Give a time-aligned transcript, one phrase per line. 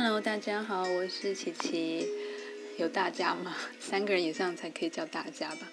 [0.00, 2.06] Hello，大家好，我是琪琪。
[2.76, 3.56] 有大家吗？
[3.80, 5.68] 三个人以上才可以叫大家吧。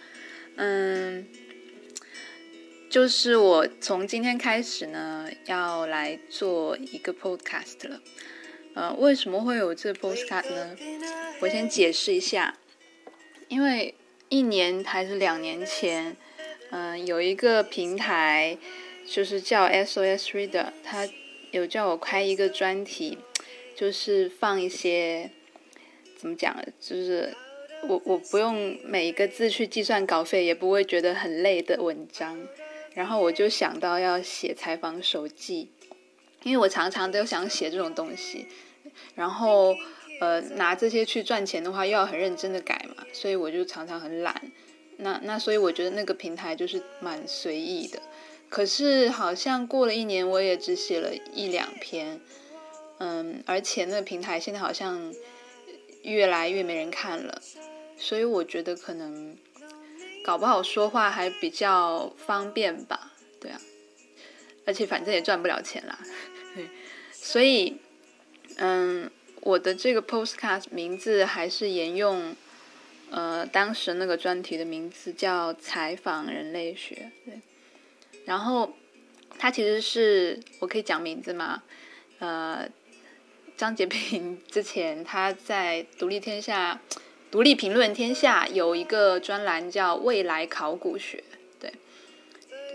[0.56, 1.28] 嗯，
[2.90, 8.02] 就是我从今天开始呢，要来做一个 podcast 了。
[8.74, 10.76] 呃，为什么会有这 podcast 呢？
[11.42, 12.57] 我先解释一下。
[13.48, 13.94] 因为
[14.30, 16.17] 一年还是两年前，
[16.71, 18.57] 嗯，有一个平台
[19.07, 21.07] 就是叫 SOS Reader，他
[21.52, 23.20] 有叫我开一个专题。
[23.75, 25.29] 就是放一些
[26.17, 26.55] 怎么讲？
[26.79, 27.35] 就是
[27.88, 32.47] 我我不用每一个字去计算稿费，也不会觉得很累的文章。
[32.93, 35.69] 然后我就想到要写采访手记，
[36.43, 38.47] 因为我常常都想写这种东西。
[39.13, 39.75] 然后
[40.21, 44.41] 呃，拿这些去赚钱的话，又要很认真的改嘛，所以我就常常很懒。
[44.97, 48.02] 那那所以我觉得那个平台就是蛮随意的。
[48.47, 52.22] 可是好像过了一年，我也只写了一两篇。
[52.97, 55.13] 嗯，而且那个平台现在好像
[56.03, 57.41] 越来越没人看了，
[57.97, 59.38] 所以我觉得可能
[60.23, 63.59] 搞不好说话还比较方便吧，对啊，
[64.66, 65.99] 而且反正也赚不了钱啦，
[66.55, 66.69] 对
[67.11, 67.77] 所以
[68.57, 72.33] 嗯，我的这个 postcard 名字还是沿用
[73.09, 77.41] 呃当时那个专题的名字叫采访人类学，对，
[78.23, 78.73] 然后
[79.38, 81.61] 它其实是我可以讲名字吗？
[82.19, 82.69] 呃。
[83.58, 86.80] 张杰平之前他在《独立天下》
[87.31, 91.23] 《独立评论天下》有一个专栏叫“未来考古学”，
[91.59, 91.73] 对，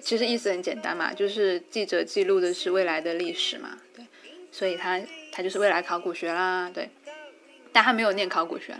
[0.01, 4.05] 其实意思很简单嘛，就是记者记录的是未来的历史嘛，对，
[4.51, 5.01] 所以他
[5.31, 6.89] 他就是未来考古学啦，对，
[7.73, 8.75] 但他没有念考古学，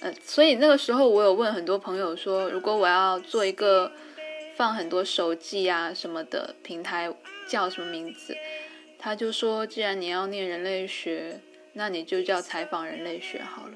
[0.00, 3.92] 呃，所以那个时候我有问很多朋友说，如果我要做一个
[4.56, 7.10] 放很多手记啊什么的平台，
[7.48, 8.36] 叫什么名字？
[9.04, 11.40] 他就说：“既然你要念人类学，
[11.72, 13.72] 那你就叫采访人类学好了。”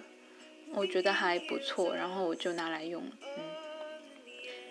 [0.72, 3.10] 我觉得还不错，然后我就拿来用了。
[3.36, 3.42] 嗯，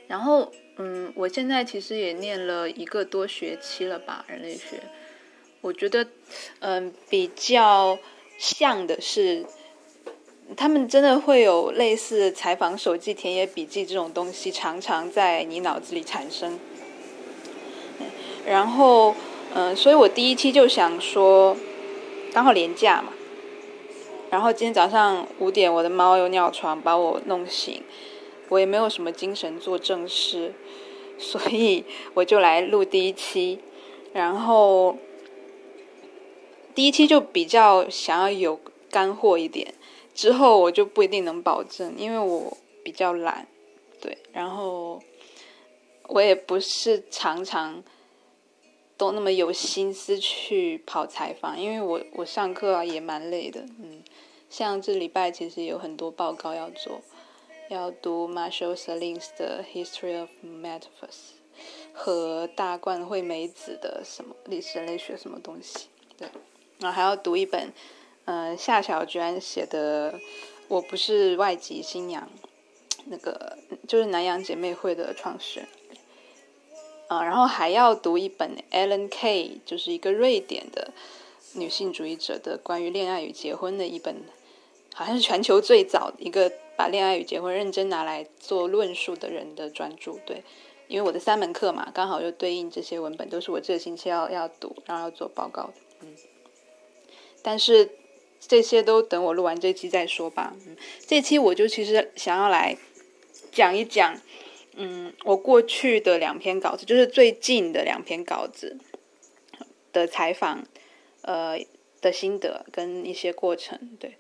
[0.08, 4.82] 然后嗯，我现在其实也念了一个多学期了吧，人类学。
[5.60, 6.08] 我觉得
[6.60, 8.00] 嗯，比较
[8.38, 9.46] 像的是，
[10.56, 16.58] 他们真的会有类似采访手记、田野笔记这种东西，常常在你脑子里产生。
[18.48, 19.14] 然后。
[19.58, 21.56] 嗯，所以我第一期就想说，
[22.34, 23.14] 刚好连假嘛，
[24.30, 27.82] 然后今天早上五点，我的猫又尿床，把我弄醒，
[28.50, 30.54] 我也没有什么精神做正事，
[31.18, 33.60] 所以我就来录第一期，
[34.12, 34.98] 然后
[36.76, 38.60] 第一期就比较想要有
[38.92, 39.74] 干货一点，
[40.14, 43.48] 之后我就不一定能保证，因为我比较懒，
[44.02, 45.02] 对，然后
[46.10, 47.82] 我也不是常常。
[48.98, 54.02] 都那么有心思去跑采访，因为我我上课啊也蛮累的，嗯，
[54.50, 57.02] 像这礼拜其实有很多报告要做，
[57.70, 61.36] 要读 Marshall Salins 的 History of Metaphors
[61.94, 66.28] 和大冠惠美子的什么历史类学什么东西，对，
[66.80, 67.74] 然后还要读一本，
[68.26, 70.18] 嗯，夏小娟写的
[70.70, 72.30] 我不是外籍新娘，
[73.06, 73.58] 那个
[73.88, 75.70] 就是南洋姐妹会的创始人。
[77.08, 80.92] 啊，然后还要读一本 Ellen K，就是一个瑞典的
[81.54, 84.24] 女性主义者的关于恋爱与结婚的一本，
[84.94, 90.14] 好像是全球最早一个把恋爱与结婚认真拿来做论述的人的专著。
[90.26, 90.44] 对，
[90.88, 95.74] 因为我的三门课嘛，刚好就对应这些文本，都是我这个星期要要读，然后要做报告的。
[96.02, 96.16] 嗯，
[97.44, 97.92] 但是
[98.40, 100.56] 这些都等我录完这期再说吧。
[100.66, 102.76] 嗯，这期我就其实想要来
[103.52, 104.20] 讲一讲。
[104.78, 108.78] 嗯，我过去的两篇稿子，就是最近的两篇稿子
[109.94, 110.66] 的采访，
[111.22, 111.58] 呃
[112.02, 114.16] 的心得跟一些过程，对。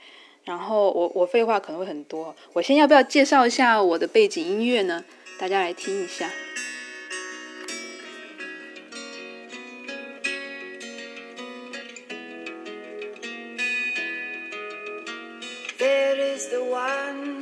[0.45, 5.03] 然后我我废话可能会很多，我先要不要介绍一下我的背景音乐呢？
[5.37, 6.31] 大家来听一下。
[15.77, 17.34] There is the one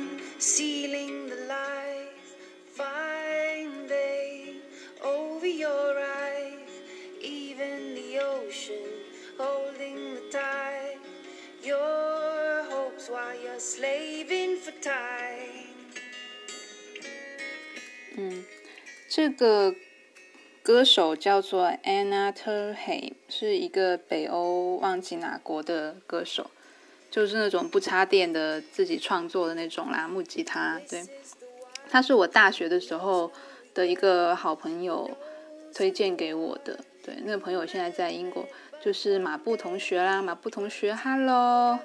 [19.16, 19.72] 这个
[20.60, 26.50] 歌手叫做 anna turheim 是一个北欧忘记哪国的歌手
[27.12, 31.06] 就是那种不插电的自己创作的那种啦木吉他对
[31.88, 33.30] 他是我大学的时候
[33.72, 35.08] 的一个好朋友
[35.72, 38.44] 推荐给我的，对，那个朋友现在在英国，
[38.82, 41.78] 就是马布同学啦，马布同学，Hello，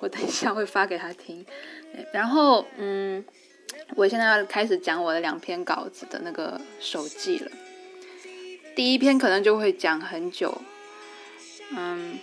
[0.00, 1.44] 我等一下会发给他听。
[2.12, 3.22] 然后，嗯，
[3.94, 7.50] 我现在要开始讲我的两篇稿子的那个手记了。
[8.74, 10.62] 第一篇可能就会讲很久，
[11.76, 12.18] 嗯，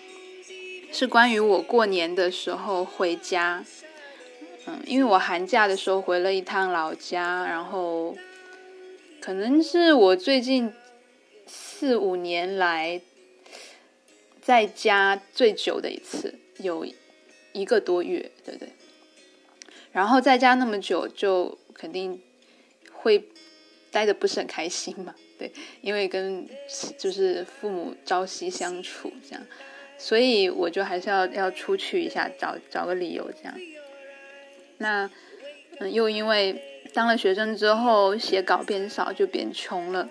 [0.92, 3.64] 是关于我过年的时候回家，
[4.66, 8.18] 嗯，因为我寒假的时候回了一趟老家，然后
[9.22, 10.74] 可能是我最近
[11.46, 13.00] 四五年来
[14.42, 16.84] 在家最久的一次，有
[17.54, 18.70] 一个多月，对不对？
[19.92, 22.22] 然后在家那么久，就肯定
[22.92, 23.24] 会
[23.92, 25.14] 待的不是很开心嘛。
[25.38, 25.52] 对，
[25.82, 26.48] 因为跟
[26.98, 29.42] 就是父母朝夕相处这样，
[29.98, 33.56] 所以我就还是要要出去一下，找找个理由这样。
[34.78, 35.10] 那
[35.80, 36.62] 嗯，又因为
[36.94, 40.10] 当了学生之后，写稿变少，就变穷了，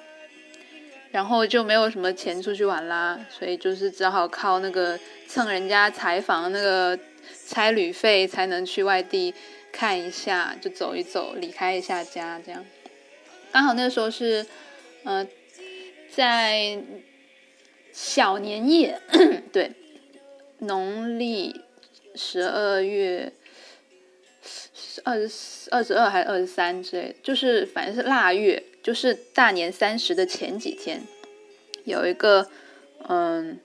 [1.11, 6.99] 然后就没有什么钱出去玩啦，所以就是只好靠那个蹭人家采访那个
[7.47, 9.35] 差旅费才能去外地
[9.73, 12.65] 看一下，就走一走，离开一下家这样。
[13.53, 14.47] 刚好那时候是。
[15.05, 15.27] 呃，
[16.11, 16.83] 在
[17.93, 19.01] 小年夜，
[19.53, 19.73] 对，
[20.59, 21.63] 农历
[22.17, 23.33] 十二月
[25.05, 31.01] 二十二十二还是二十三之类，就是反正是腊月，就是大年三十的前几天，
[31.85, 32.51] 有一个
[33.09, 33.61] 嗯，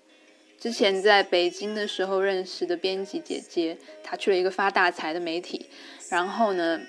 [0.63, 5.65] 之前在北京的时候认识的编辑姐姐，她去了一个发大财的媒体，
[6.09, 6.79] 然后呢，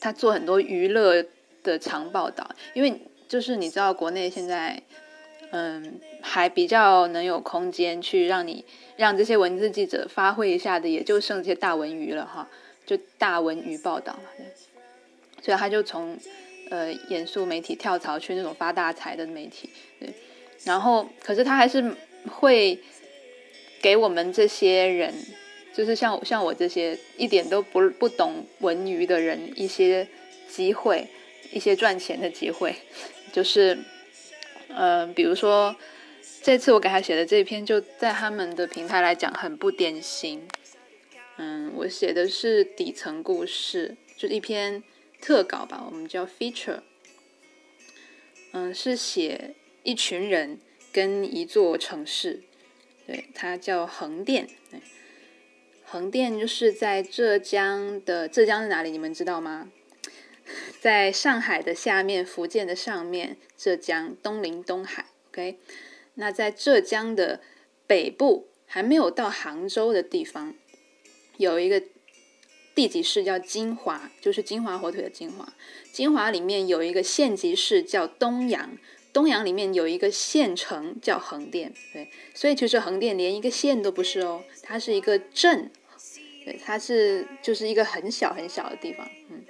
[0.00, 1.24] 她做很多娱乐
[1.62, 3.00] 的长报道，因为。
[3.28, 4.82] 就是你知道，国内现在，
[5.52, 8.62] 嗯，还比较能有空间去让你
[8.98, 12.46] 让这些文字记者发挥一下的，也就剩这些大文娱了哈，
[12.84, 14.18] 就大文娱报道。
[15.40, 16.18] 所以他就从
[16.68, 20.12] 呃严肃媒体跳槽去那种发大财的媒体，对。
[20.64, 21.82] 然后，可是他还是
[22.28, 22.78] 会
[23.80, 25.14] 给我们这些人，
[25.74, 30.06] 就是像像我这些一点都不不懂文娱的人一些
[30.48, 31.06] 机会，
[31.50, 32.74] 一些赚钱的机会。
[33.32, 33.78] 就是，
[34.68, 35.74] 呃，比如说，
[36.42, 40.46] 这次我给他写的这篇，就在他们的平台来讲很不典型。
[41.38, 44.82] 嗯，我写的是底层故事，就一篇
[45.20, 46.80] 特稿吧，我们叫 feature。
[48.52, 50.60] 嗯，是写一群人
[50.92, 52.42] 跟一座城市，
[53.06, 54.48] 对，它叫横店。
[55.84, 58.90] 横店就是在浙江的，浙江是哪里？
[58.90, 59.70] 你们知道吗？
[60.80, 65.06] 在上海的下面，福建的上面，浙江东临东海。
[65.30, 65.58] OK，
[66.14, 67.40] 那在浙江的
[67.86, 70.54] 北部，还没有到杭州的地方，
[71.36, 71.82] 有一个
[72.74, 75.52] 地级市叫金华，就是金华火腿的金华。
[75.92, 78.78] 金华里面有一个县级市叫东阳，
[79.12, 81.72] 东阳里面有一个县城叫横店。
[81.92, 85.70] 对，所以其实横店连一个县都不是哦，它是一个镇。
[86.44, 89.08] 对，它是就是一个很小很小的地方。
[89.30, 89.44] 嗯。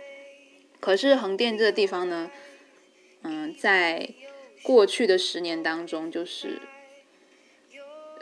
[0.78, 2.30] 可是横店这个地方呢，
[3.22, 4.10] 嗯，在
[4.62, 6.60] 过去的十年当中，就是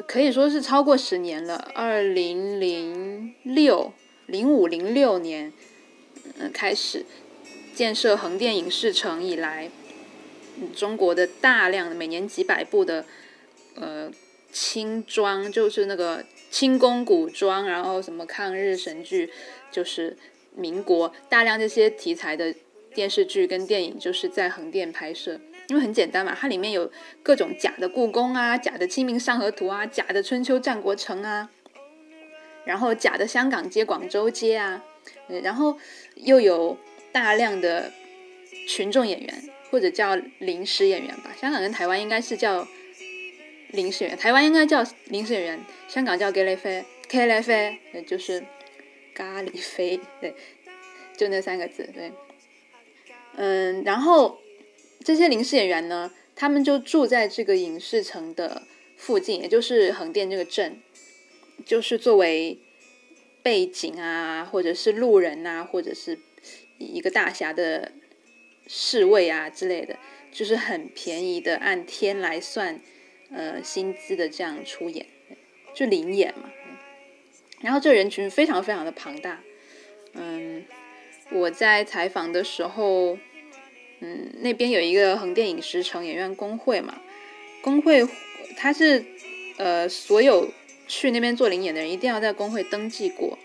[0.06, 1.70] 可以说是超过十年了。
[1.75, 3.93] 二零零六、
[4.26, 5.52] 零五、零六年，
[6.52, 7.04] 开始
[7.75, 9.70] 建设横店影视城以来，
[10.74, 13.05] 中国的大量的每年几百部的
[13.74, 14.10] 呃
[14.52, 19.31] 轻装，就是那个轻功古装，然后什么抗日神剧，
[19.70, 20.17] 就是。
[20.56, 22.52] 民国大量这些题材的
[22.93, 26.90] 电视剧跟电影就是在横店拍摄，因为很简单嘛，它里面有
[27.22, 31.48] 各种假的故宫啊、假的清明上河图啊、假的春秋战国城啊，
[32.64, 34.84] 然后假的香港街、广州街啊，
[35.44, 35.79] 然后
[36.17, 36.76] 又有
[37.12, 37.93] 大量的
[38.67, 42.67] 群众演员或者叫临时演员吧，香港跟台湾应该是叫
[43.70, 47.50] 临时演员，台湾应该叫临时演员，香港叫 g a l i f e k l f
[47.94, 48.44] 也就是。
[49.12, 50.34] 咖喱飞，对，
[51.15, 52.10] 就那三个字，对，
[53.36, 54.41] 嗯，然后
[55.05, 58.62] 这些临时演员呢，他们就住在这个影视城的
[58.96, 60.81] 附近，也就是横店这个镇，
[61.67, 62.60] 就是作为
[63.43, 66.19] 背景啊，或者是路人啊，或者是
[66.79, 67.93] 一个大侠的
[68.72, 69.98] 侍卫啊之类的，
[70.31, 72.81] 就是很便宜的，按天来算，
[73.32, 75.06] 呃，薪资的这样出演，
[75.74, 76.48] 就临演嘛。
[77.60, 79.43] 然后这人群非常非常的庞大，
[80.12, 80.65] 嗯，
[81.32, 83.19] 我在采访的时候，
[83.98, 87.03] 嗯，那边有一个横店影视城演员工会嘛，
[87.60, 88.06] 工会
[88.56, 89.05] 他是
[89.56, 90.48] 呃所有
[90.86, 93.36] 去那边做领演的人一定要在工会登记过，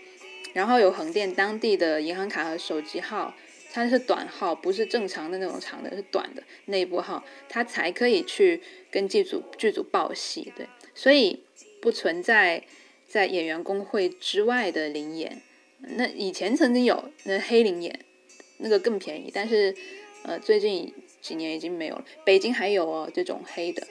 [0.53, 3.35] 然后有横店当地的银行卡和手机号，
[3.75, 10.65] 它是短号，不是正常的那种长的，是短的内部号，他才可以去跟剧组剧组报戏，对。
[10.93, 11.43] 所以
[11.81, 12.63] 不存在
[13.05, 15.41] 在演员工会之外的灵演。
[15.79, 17.99] 那以前曾经有那黑灵演，
[18.59, 19.75] 那个更便宜，但是
[20.23, 22.05] 呃最近几年已经没有了。
[22.23, 23.85] 北京还有哦这种黑的，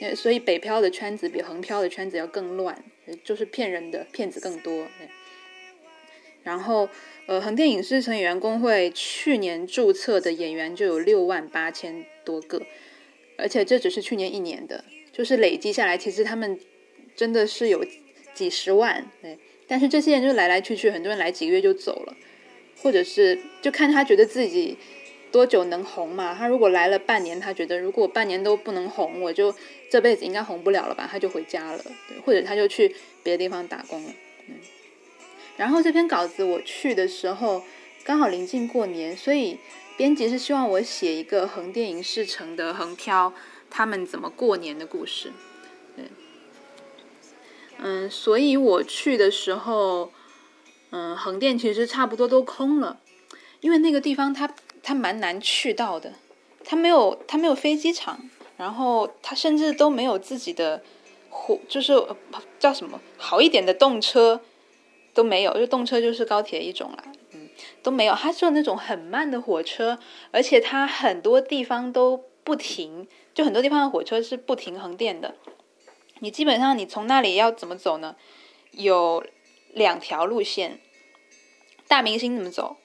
[0.00, 2.82] 对，所以北漂的圈子比横漂的圈子要更乱，
[3.22, 4.88] 就是骗人的骗子更多。
[6.42, 6.88] 然后
[7.26, 12.62] 呃横店影视城演员工会去年注册的演员就有六万八千多个，
[13.36, 16.58] 而且这只是去年一年的，就是累积下来，其实他们
[17.14, 17.84] 真的是有
[18.34, 19.38] 几十万，对。
[19.66, 22.16] 但是这些人就来来去去，很多人来几个月就走了，
[22.82, 24.76] 或者是就看他觉得自己
[25.30, 26.34] 多久能红嘛。
[26.34, 29.54] 他如果来了半年，他觉得如果半年都不能红，我就
[29.88, 32.88] 这辈子应该红不了了吧，他就回家了，对，或者他就去
[33.22, 34.12] 别的地方打工了。
[34.48, 34.54] 嗯。
[35.60, 37.62] 然后这篇稿子我去的时候
[38.02, 39.58] 刚好临近过年，所以
[39.94, 43.34] 编辑是希望我写一个横店影视城的横漂
[43.68, 45.30] 他们怎么过年的故事。
[45.94, 46.06] 对
[47.76, 50.10] 嗯，所以我去的时候，
[50.92, 52.98] 嗯，横店其实差不多都空了，
[53.60, 56.14] 因为那个地方它它蛮难去到的，
[56.64, 58.18] 它没有它没有飞机场，
[58.56, 60.82] 然后它甚至都没有自己的
[61.28, 61.92] 火，就是
[62.58, 64.40] 叫什么好一点的动车
[65.12, 67.48] 都没有，就动车就是高铁一种啦，嗯，
[67.82, 69.98] 都没有，它是那种很慢的火车，
[70.30, 75.34] 而且它很多地方都不停，就很多地方的火车是不停横店的。
[76.20, 78.14] 你基本上，你从那里要怎么走呢？
[78.72, 79.24] 有
[79.72, 80.78] 两条路线。
[81.88, 82.76] 大明星怎么走？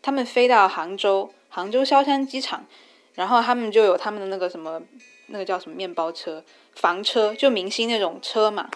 [0.00, 2.64] 他们飞到杭州，杭州萧山机场，
[3.14, 4.80] 然后他们就有他们的那个什么，
[5.26, 6.42] 那个叫什么面包车、
[6.74, 8.70] 房车，就明星那种车嘛。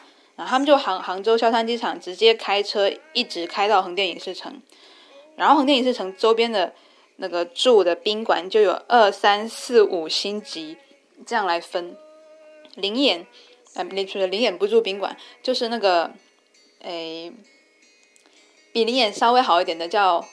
[0.46, 4.60] 他们就杭杭州萧山机场直接开车一直开到横店影视城，
[5.36, 6.74] 然后横店影视城周边的
[7.16, 10.76] 那个住的宾馆就有二三四五星级
[11.26, 11.96] 这样来分，
[12.74, 13.26] 灵眼。
[13.74, 16.10] 呃，那出的灵眼不住宾馆，就是那个，
[16.80, 17.32] 诶，
[18.72, 20.26] 比灵眼稍微好一点的叫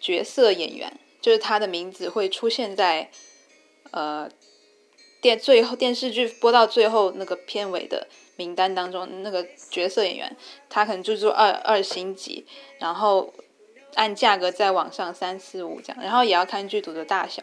[0.00, 3.08] 角色演员，就是他的名字会出现在
[3.92, 4.28] 呃
[5.20, 10.36] 电最后电视剧播到最后那个片尾的名单当中，那个角色演员
[10.68, 12.44] 他可能就住二二星级，
[12.78, 13.32] 然后
[13.94, 17.42] 按价格再往上三四五这样，然后也要看剧组的大小。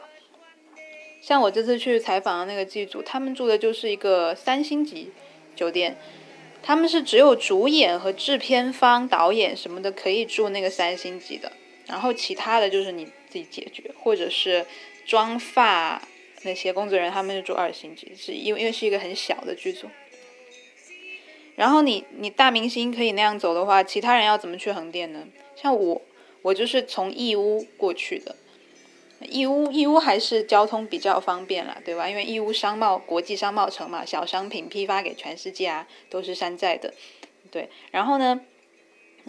[1.21, 5.11] 像我这次去采访的那个剧组，他们住的就是一个三星级
[5.55, 5.95] 酒店，
[6.63, 11.51] 他们是只有主演和制片方、导演什么的可以住那个三星级的，
[11.85, 14.65] 然后其他的就是你自己解决，或者是
[15.05, 16.01] 妆发
[16.41, 19.87] 那些工作人员他们就住二星级，是因为因为是一个很小的剧组。
[21.61, 25.27] 然后你你大明星可以那样走的话，其他人要怎么去横店呢？
[25.55, 26.01] 像我，
[26.41, 28.35] 我就是从义乌过去的。
[29.29, 32.09] 义乌，义乌还是交通比较方便了，对吧？
[32.09, 36.91] 因为义乌商贸国际商贸城嘛，小商品批发给全世界啊，都是山寨的，
[37.51, 37.69] 对。
[37.91, 38.41] 然后呢，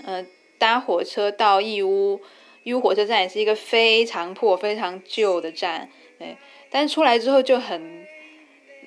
[0.02, 0.24] 呃，
[0.56, 2.18] 搭火车到义乌，
[2.62, 6.38] 义乌火车站也是一个非常破、非常旧的站，对。
[6.70, 8.01] 但是出来之后就很，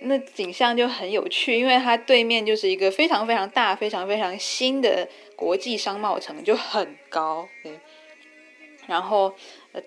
[0.01, 7.79] 那景象就很有趣，因为它对面就是一个非常非常大、非常非常新的国际商贸城，就很高，对。
[8.87, 9.33] 然后。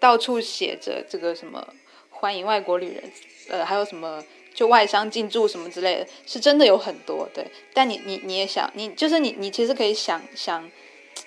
[0.00, 1.66] 到处写着这个什么
[2.10, 3.10] 欢迎外国旅人，
[3.48, 4.22] 呃，还有什么
[4.52, 7.46] 就外商进驻什么之类的，是真的有很多对。
[7.72, 10.70] 但你你你也想，你就是你你其实可以想想，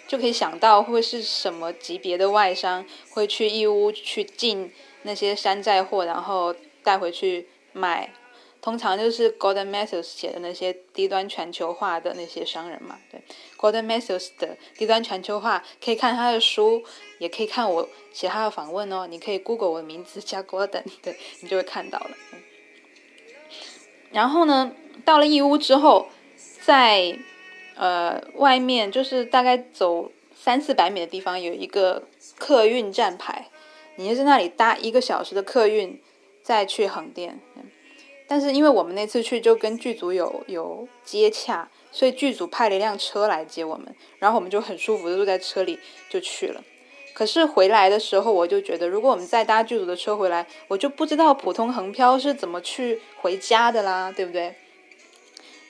[0.08, 4.72] 就可以想到会是什么级别的外商会去义乌去进
[5.02, 8.12] 那些山寨货，然后带回去卖。
[8.62, 13.20] 通常就是 Gordon Mathews 写的那些低端全球化的那些商人嘛，对
[13.58, 16.84] Gordon Mathews 的低端全球化可以看他的书，
[17.18, 19.08] 也可以看我写他的访问哦。
[19.08, 22.12] 你可以 Google 我的名字加 Gordon， 对你就会看到了。
[24.12, 24.72] 然后呢，
[25.04, 26.10] 到了义乌之后，
[26.62, 27.18] 在
[27.76, 32.04] 呃外面就是大概走三四百米的地方有一个
[32.38, 33.48] 客运站牌，
[33.96, 36.00] 你就在那里搭一个小时的客运
[36.44, 37.40] 再去横店。
[38.32, 45.78] 但是因为我们那次去就跟剧组有有接洽，所以剧组派了一辆车来接我们，然后我们就很舒服的坐在车里
[46.10, 46.64] 就去了。
[47.14, 54.56] 可是回来的时候，我就觉得如果我们再搭剧组的车回来，我就不知道普通横漂是怎么去回家的啦，对不对？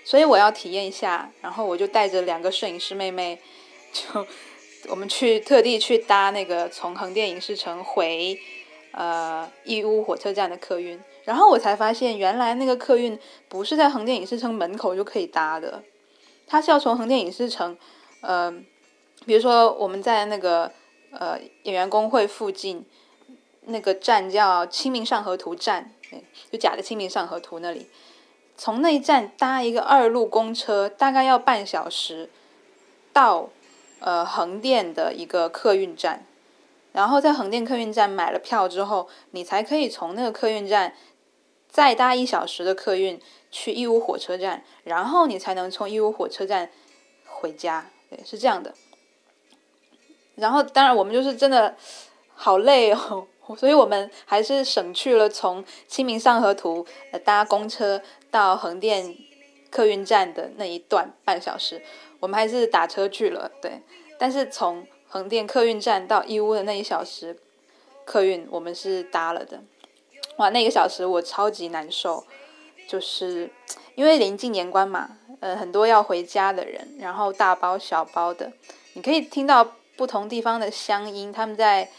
[0.05, 3.39] 所以我要体验一下，然后我就带着两个摄影师妹妹，
[3.91, 4.03] 就
[4.87, 8.39] 我们去特地去搭那个从横店影视城回
[8.91, 10.99] 呃义乌火车站的客运。
[11.23, 15.83] 然后我才发现，原来那个客运不是在横店影视城门口就可以搭的，
[16.47, 17.77] 它是要从横店影视城，
[18.21, 18.51] 呃，
[19.25, 20.71] 比如说我们在那个
[21.11, 22.85] 呃演员工会附近
[23.61, 25.91] 那个站叫清明上河图站，
[26.51, 27.87] 就假的清明上河图那里，
[28.57, 32.29] 从那一站搭一个二路公车，大概要半小时，
[33.13, 33.49] 到
[33.99, 36.25] 呃横店的一个客运站，
[36.91, 40.93] 然后在横店客运站买了票之后，你才可以从那个客运站
[41.71, 46.69] 再搭一小时的客运去义乌火车站，然后你才能从义乌火车站
[47.25, 47.89] 回家。
[48.09, 48.75] 对，是这样的。
[50.35, 51.75] 然后，当然我们就是真的
[52.35, 53.25] 好累哦。
[53.57, 56.85] 所以我们还是省去了从清明上河图
[57.25, 59.13] 搭公车到横店
[59.69, 61.81] 客运站的那一段半小时，
[62.21, 63.51] 我们还是打车去了。
[63.61, 63.81] 对，
[64.17, 67.37] 但是从横店客运站到义乌的那一小时
[68.05, 69.61] 客运，我们是搭了的。
[70.41, 72.25] 哇，那个小时我超级难受，
[72.87, 73.51] 就是
[73.93, 78.51] 因为临近年关嘛，呃，很多要回家的人，然后大包小包的，
[78.93, 81.89] 你可以听到不同地方的乡音，他们在。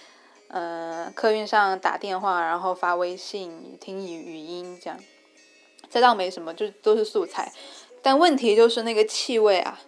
[0.54, 5.00] 呃，客运上打电话，然后发微信，听语语音这样，
[5.88, 7.50] 这倒没什么，就都是素材。
[8.02, 9.80] 但问题就是那个气味啊，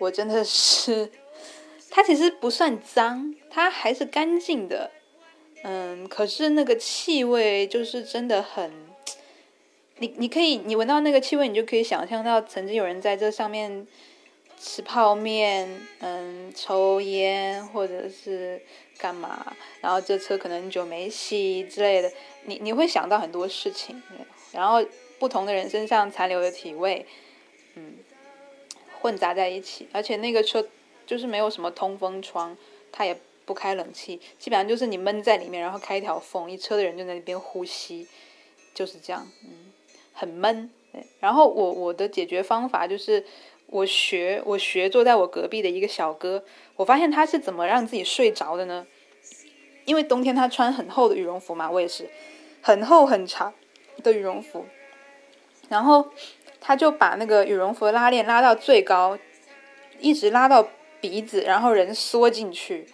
[0.00, 1.12] 我真的是，
[1.90, 4.90] 它其实不算脏，它还是干净的。
[5.62, 8.72] 嗯，可是那个气味就是真的很，
[9.98, 13.86] 你你可以，你闻到那个气味，你就可以想象到曾经有人在这上面。
[14.62, 15.66] 吃泡面，
[16.00, 18.60] 嗯，抽烟或者是
[18.98, 22.12] 干嘛，然后这车可能久没洗之类的，
[22.44, 24.02] 你你会想到很多事情，
[24.52, 24.84] 然后
[25.18, 27.06] 不同的人身上残留的体味，
[27.74, 27.94] 嗯，
[29.00, 30.68] 混杂在一起，而且那个车
[31.06, 32.54] 就是没有什么通风窗，
[32.92, 33.18] 它也
[33.50, 38.06] 不开冷气，基本上就是你闷在里面，然后开一条缝，一车的人就在那边呼吸，
[38.72, 39.72] 就是这样，嗯，
[40.12, 40.70] 很闷。
[41.18, 43.24] 然后我我的解决方法就是。
[43.72, 46.42] 我学我学坐在我隔壁的一个小哥，
[46.74, 48.84] 我发现他是怎么让自己睡着的呢？
[49.84, 52.10] 因为冬天他穿很厚的羽绒服嘛，我也是
[52.60, 53.54] 很厚很长
[54.02, 54.66] 的羽绒服，
[55.68, 56.10] 然后
[56.60, 59.16] 他就把那个羽绒服的拉链拉到最高，
[60.00, 60.68] 一直拉到
[61.00, 62.86] 鼻子，然后人缩进去，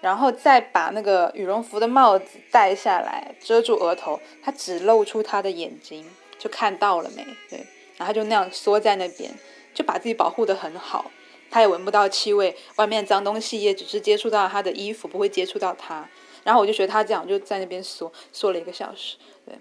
[0.00, 6.04] 然后再把那个羽绒服的帽子戴下来遮住额头，他只露出他的眼睛，
[6.38, 7.26] 就看到了没？
[7.50, 9.30] 对，然后就那样缩在那边。
[9.74, 11.08] 就把自己保护得很好，
[11.52, 16.08] 他也闻不到气味，外面脏东西也只是接触到他的衣服，不会接触到他。
[16.42, 19.16] 然后我就学他这样，就在那边缩缩了一个小时。
[19.46, 19.52] 对，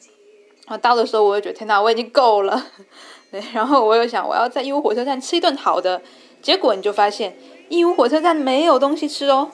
[0.66, 2.66] 然后到的时候我就觉得天哪，我已经够了。
[3.30, 6.02] 对，然后我又想我要在义乌火车站吃一顿好的，
[6.42, 7.38] 结果你就发现
[7.70, 9.52] 义乌火车站没有东西吃哦。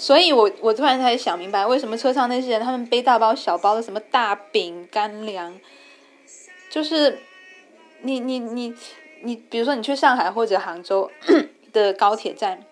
[0.00, 5.60] 所以我我突然才想明白，为什么车上那些人他们背大包小包的什么大饼干粮，
[6.70, 7.18] 就是
[8.00, 8.74] 你你你。
[9.22, 11.10] 你比如说，你去上海或者杭州
[11.74, 12.64] 的高铁站，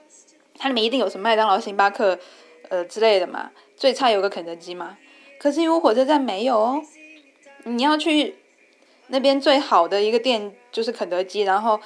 [0.57, 2.19] 它里面一定有什么麦当劳、星巴克，
[2.71, 3.51] 呃之类的嘛。
[3.77, 4.97] 最差有个肯德基嘛。
[5.39, 6.83] 可是因为火车站没有哦，
[7.65, 8.37] 你要去
[9.09, 11.79] 那边最好的一个店就是肯德基，然后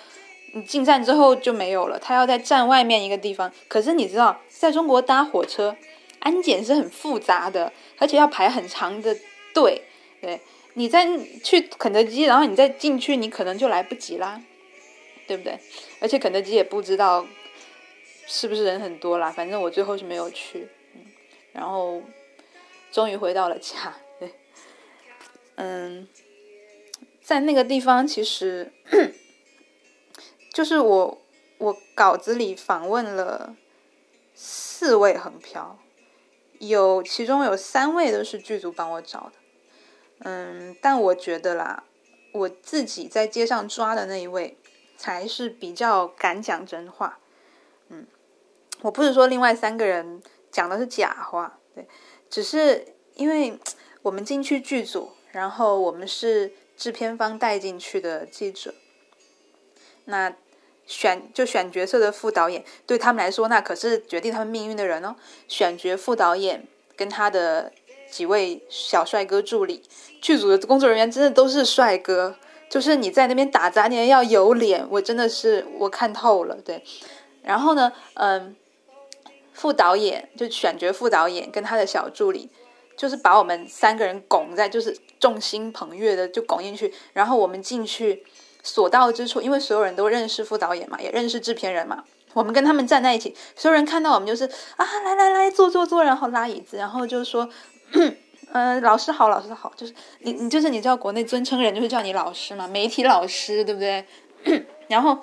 [0.52, 1.98] 你进站之后就没有了。
[1.98, 3.52] 他要在站外面一个地方。
[3.68, 5.76] 可是你知道，在中国搭火车
[6.20, 9.16] 安检是很复杂的，而且要排很长的
[9.54, 9.82] 队。
[10.20, 10.40] 对，
[10.74, 11.06] 你再
[11.42, 14.40] 去肯德基，然后你再进去，你可能就来不及啦。
[15.28, 15.58] 对不对？
[16.00, 17.24] 而且肯德基也不知道
[18.26, 20.68] 是不是人很多啦，反正我最后是没有去。
[20.94, 21.00] 嗯，
[21.52, 22.02] 然后
[22.90, 23.94] 终于回到了家。
[24.18, 24.34] 对，
[25.56, 26.08] 嗯，
[27.22, 28.72] 在那个地方其实
[30.52, 31.22] 就是我
[31.58, 33.56] 我稿子里访问了
[34.34, 35.78] 四位横漂，
[36.58, 39.32] 有其中有三位都是剧组帮我找的。
[40.18, 41.84] 嗯，但我觉得啦，
[42.32, 44.56] 我自己在街上抓的那一位。
[44.94, 47.18] 才是比较敢讲真话，
[47.88, 48.06] 嗯，
[48.82, 51.88] 我不是说另外三个人讲的是假话，对，
[52.30, 52.86] 只是
[53.16, 53.58] 因为
[54.02, 58.72] 我们进去剧组，然后我们是制片方带进去的记者，
[60.06, 60.32] 那
[60.86, 65.14] 选就选角色的副导演，对他们来说，那可是决定他们命运的人哦。
[65.48, 67.72] 选角副导演跟他的
[68.10, 69.82] 几位小帅哥助理，
[70.20, 72.36] 剧组的工作人员真的都是帅哥。
[72.68, 74.86] 就是你在那边打杂，你要有脸。
[74.88, 76.82] 我真的是我看透了，对。
[77.42, 78.56] 然后呢，嗯，
[79.52, 82.48] 副导演就选角副导演跟他的小助理，
[82.96, 86.94] 就是把我们三个人拱在，就是众星捧月的就拱进去。
[87.12, 88.24] 然后我们进去
[88.62, 94.44] 所到之处，因为所有人都认识副导演嘛，也认识制片人嘛，我们跟他们站在一起，所有人看到我们就是
[94.76, 97.48] 啊，来来来，坐坐坐，然后拉椅子，然后就说。
[98.54, 104.04] 嗯， 老师好，老师好，就是你，你就是你知道国内尊称人就是叫你老师嘛，媒体老师，对不对？
[104.88, 105.18] 然后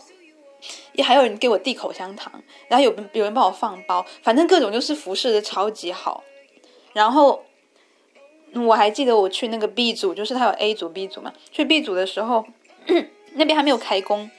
[0.94, 2.32] 也还有人给我递口香糖，
[2.68, 6.24] 然后有有人帮我放包，反正各种就是服侍的超级好。
[6.94, 7.44] 然后
[8.56, 11.32] 我还记得我去那个 B 组，就是他有 A 组、B 组嘛。
[11.52, 12.46] 去 B 组的时候，
[13.34, 14.30] 那边还没有开工，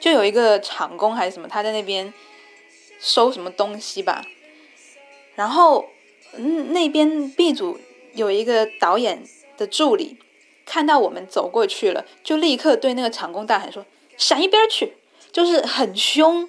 [0.00, 2.12] 就有一个厂工还是什么，他在那边
[3.00, 4.24] 收什么东西吧。
[5.34, 5.86] 然后，
[6.34, 7.78] 嗯，那边 B 组
[8.14, 9.22] 有一个导演
[9.56, 10.18] 的助理，
[10.66, 14.94] 看到我们走过去了，就立刻对那个厂工大喊说：“闪一边去！”
[15.32, 16.48] 就是很凶。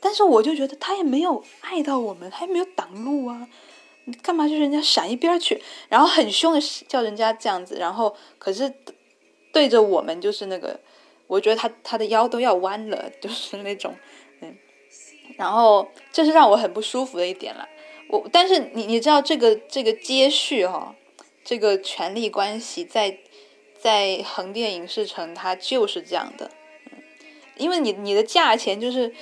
[0.00, 3.48] 但是我就觉得他也没有碍到我们，他也没有挡路啊，
[4.22, 5.60] 干嘛就人家闪一边去？
[5.88, 8.72] 然后很凶的叫人家这样子，然后可是
[9.52, 10.80] 对着我们就是那个，
[11.26, 13.94] 我觉得他他的腰都要弯了，就是那种，
[14.40, 14.56] 嗯，
[15.36, 17.68] 然后这是让我很不舒服的一点了。
[18.08, 20.94] 我但是你你知道这个这个接续哈，
[21.44, 23.18] 这个权力关系在
[23.78, 26.50] 在横店影视城它就是这样的，
[26.92, 26.98] 嗯，
[27.56, 29.14] 因为你你的价钱就是。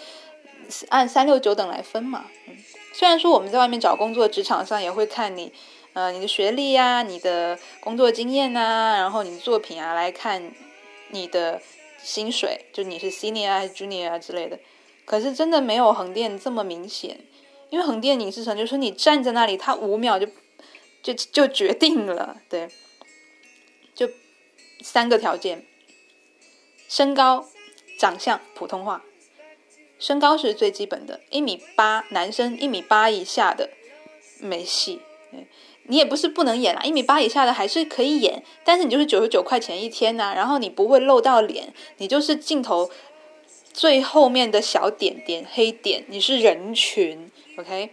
[0.89, 2.57] 按三六九等来分嘛，嗯，
[2.93, 5.53] 虽然说我们在外面找工作，职场上也会看你，
[5.97, 10.53] 呃，你的学历呀，你的工作经验呐，然后你的作品啊，来看
[11.09, 11.59] 你的
[12.03, 14.59] 薪水，就你是 senior 还是 junior 啊之类的。
[15.07, 17.21] 可是真的没有横店这么明显，
[17.71, 20.27] 因为横店影视城就是你站在那里，他五秒就
[21.03, 22.69] 就就决定了，对，
[23.95, 24.07] 就
[24.83, 25.65] 三个条件：
[26.91, 27.49] 身高、
[27.99, 29.03] 长相、普通话。
[29.99, 33.71] 身高是最基本的，一米八，男生一米八以下的
[34.39, 35.01] 没戏。
[35.89, 42.91] 你也不是不能演啦，一米八以下的还是可以演，但是你就是九十九块钱一天呐，然后你不会露到脸，你就是镜头
[43.73, 47.91] 最后面的小点点黑点，你是人群，OK？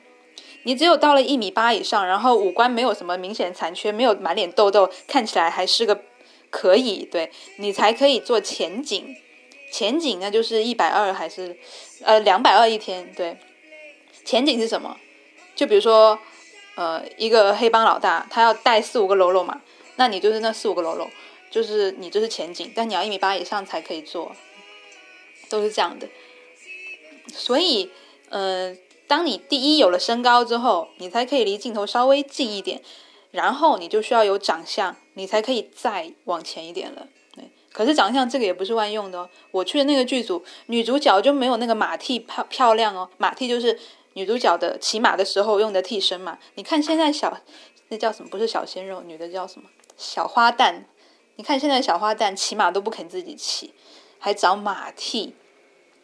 [0.64, 6.02] 你只有到了一米八以上，然后五官没有什么明显残缺，没有满脸痘痘，看起来还是个
[6.50, 9.16] 可以，对你才可以做前景。
[9.72, 11.58] 前景那就是一百二还是，
[12.04, 13.12] 呃两百二一天？
[13.16, 13.38] 对，
[14.24, 14.96] 前景是什么？
[15.56, 16.18] 就比如说，
[16.76, 19.62] 呃一个黑帮老大，他要带四五个喽啰嘛，
[19.96, 21.10] 那你就是那四五个喽啰，
[21.50, 24.36] 就是你就是前景，但你要一米八以上才可以做，
[25.50, 26.08] 都是这样的。
[27.28, 27.90] 所以，
[28.30, 28.76] 呃，
[29.08, 32.82] 当你第一有了身高之后，你才可以离镜头稍微近一点，
[33.32, 37.08] 然后你就需要有长相，你才可以再往前一点了。
[37.34, 39.30] 对可是长相这个也不是万用的哦。
[39.52, 43.10] 我去的那个剧组，女主角就没有那个马替漂漂亮哦。
[43.18, 43.80] 马替就是
[44.14, 46.40] 女主角的骑马的时候用的替身嘛。
[46.56, 47.38] 你看现在小
[47.90, 48.30] 那叫什么？
[48.30, 49.70] 不是小鲜肉，女的叫什么？
[49.98, 50.84] 小花旦。
[51.36, 53.74] 你看现在小花旦骑马都不肯自己骑，
[54.20, 55.36] 还找马替。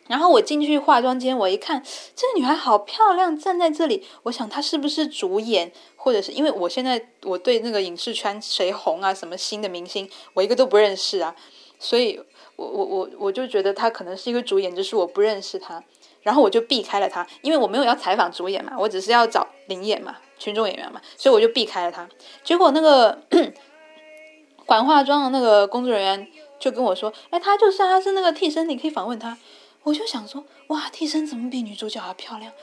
[0.07, 1.83] 然后我进去化妆间，我一看
[2.15, 11.35] 这个女孩好漂亮，站在这里，我想她是不是主演，或者是因为我现在我对那个影视圈谁红啊，什么新的明星，我一个都不认识啊。
[11.77, 12.19] 所以，
[12.55, 15.83] 我我我我就觉得她可能是一个主演，只是我不认识她，
[16.29, 22.07] 然后我就避开了他，因为我没有要采访主演嘛，我只是要找灵演嘛，群众演员嘛，所以我就避开了他。
[22.43, 23.19] 结果那个
[24.67, 26.27] 管化妆的那个工作人员
[26.59, 29.35] 就跟我说：“哎，他就是，他是那个替身，你可以访问他。”
[29.81, 32.53] 我就想说：“哇，替身怎么比女主角还漂亮？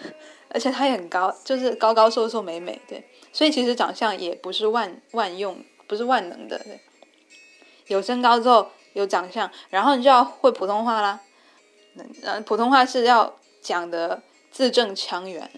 [0.52, 3.02] 而且她也很高，就是高高瘦瘦美美，对。
[3.32, 5.56] 所以其实长相也不是万万用，
[5.86, 6.78] 不是万能的，对。”
[7.88, 11.20] 有身高之后有长相，然后你就要会普通话啦。
[12.22, 15.50] 嗯，普通话是要讲的字正腔圆，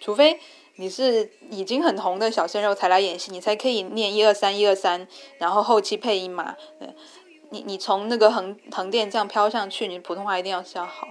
[0.00, 0.38] 除非
[0.76, 6.56] 你是已经很红的小鲜肉才来演戏，你才可以念一二三一二三，然后后期配音嘛。
[6.80, 6.94] 嗯，
[7.50, 11.08] 你你从那个横横店这样飘上去，你普通话一定要是要好。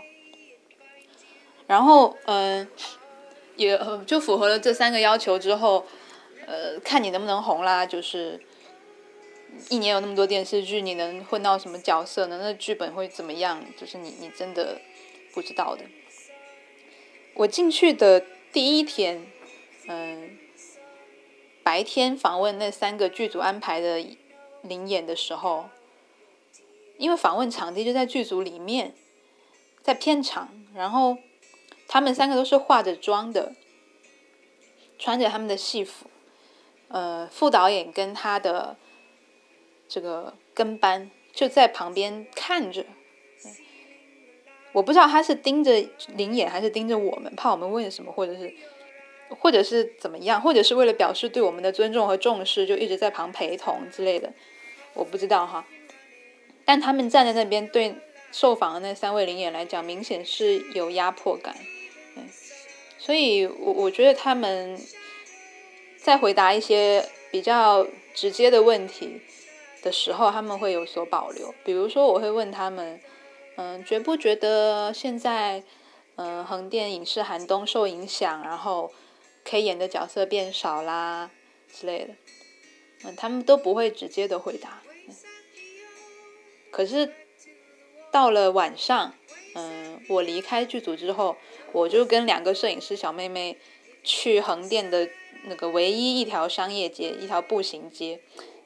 [1.67, 2.67] 然后嗯，
[3.55, 5.85] 也就符合了这三个要求之后，
[6.45, 8.39] 呃，看你能不能红啦，就是。
[9.69, 12.39] 一年有那么多电视剧，你能混到什么角色呢？
[12.41, 13.63] 那剧本会怎么样？
[13.77, 14.79] 就是你，你真的
[15.33, 15.83] 不知道的。
[17.33, 19.25] 我进去的第一天，
[19.87, 20.37] 嗯，
[21.63, 24.05] 白天访问那三个剧组安排的
[24.61, 25.69] 灵演的时候，
[26.97, 28.93] 因为访问场地就在剧组里面，
[29.81, 31.17] 在片场，然后
[31.87, 33.53] 他们三个都是化着妆的，
[34.97, 36.09] 穿着他们的戏服，
[36.87, 38.77] 呃，副导演跟他的。
[39.87, 42.85] 这个跟班就在旁边看着，
[44.71, 48.53] 我不知道他是盯着灵眼还是盯着我们，怕我们问什么，或者是
[49.29, 54.33] 或者是怎么样，或者是为了表示对我们的尊重和重视，就一直在旁陪同之类的，
[54.93, 55.65] 我不知道哈。
[56.63, 57.95] 但他们站在那边，对
[58.31, 61.55] 受访的那三位灵眼来讲，明显是有压迫感，
[62.15, 62.27] 嗯，
[62.97, 64.79] 所以我我觉得他们
[65.97, 69.21] 在回答一些比较直接的问题。
[69.85, 71.53] 的时候，他们会有所保留。
[71.63, 72.99] 比如说，我会问他们，
[73.55, 75.63] 嗯，觉不觉得现在，
[76.15, 78.91] 嗯，横店影视寒冬受影响，然后
[79.43, 81.29] 可以演的角色变少啦
[81.71, 82.15] 之类的，
[83.03, 84.81] 嗯，他们都不会直接的回答。
[86.71, 87.13] 可是
[88.11, 89.13] 到了晚上，
[89.53, 91.37] 嗯，我离开剧组之后，
[91.73, 93.59] 我就跟两个摄影师小妹妹
[94.03, 95.07] 去横店的
[95.43, 98.19] 那个唯一一条商业街，一条步行街，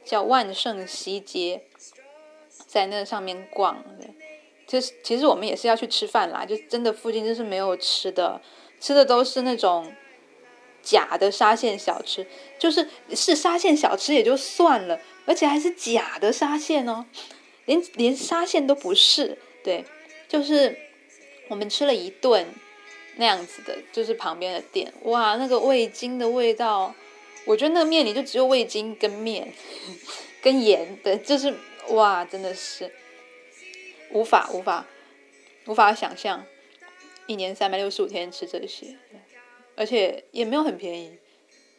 [0.09, 1.61] 叫万盛西街，
[2.65, 3.85] 在那上面逛。
[4.65, 8.41] 就是其实我们也是要去吃饭啦，就真的附近就是没有吃的，
[8.79, 9.93] 吃的都是那种
[10.81, 12.25] 假的沙县小吃，
[12.57, 17.05] 就是是沙县小吃也就算了，而且还是假的沙县哦，
[17.65, 19.85] 连连沙县都不是，对，
[20.27, 20.75] 就是
[21.49, 22.47] 我们吃了一顿
[23.17, 26.95] 那样子的，就是旁边的店，哇，那个味精的味道，
[27.45, 29.53] 我觉得那个面里就只有味精跟面
[30.41, 31.53] 跟盐的，就是
[31.89, 32.91] 哇，真的是。
[34.11, 34.87] 无法无法
[35.67, 36.43] 无法想象，
[37.27, 38.97] 一年三百六十五天吃这些，
[39.75, 41.19] 而且也没有很便宜，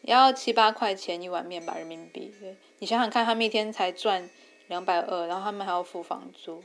[0.02, 2.32] 也要七八块钱一碗面吧人民币。
[2.78, 4.30] 你想想看，他们一天才赚
[4.68, 6.62] 两百二，然后他们还要付房租。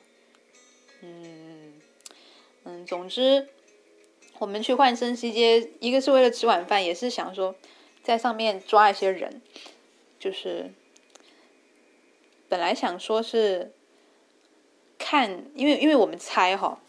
[1.01, 1.73] 嗯
[2.63, 3.47] 嗯，总之，
[4.37, 7.55] 我们去万生西街，一个是为了吃晚饭，也是想说
[8.05, 9.41] 在上面抓一些人，
[10.17, 10.71] 就是
[12.47, 13.73] 本来想说是。
[14.97, 16.79] 看，因为因为我们猜哈，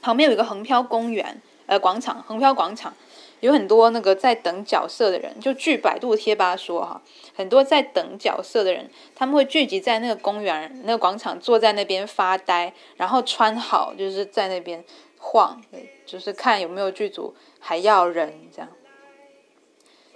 [0.00, 2.94] 旁边有一个横漂公园，呃，广场，横漂广场，
[3.40, 5.40] 有很多那个在等角色的人。
[5.40, 7.02] 就据百度贴吧说哈，
[7.34, 14.84] 很多在等角色的人，他们会聚集在那个公园、那个广场，坐在那边发呆，然后穿好，就是在那边
[15.18, 15.60] 晃，
[16.06, 18.68] 就是看有没有剧组还要人这样。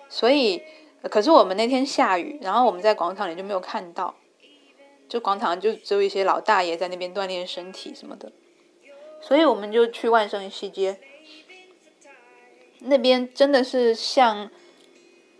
[0.08, 0.62] 所以，
[1.10, 4.14] 可是我们那天下雨，然后我们在广场里就没有看到。
[5.06, 8.32] 就广场就只有一些老大爷在那边锻炼身体什么的，
[9.20, 10.98] 所以我们就去万盛西街，
[12.80, 14.50] 那边真的是像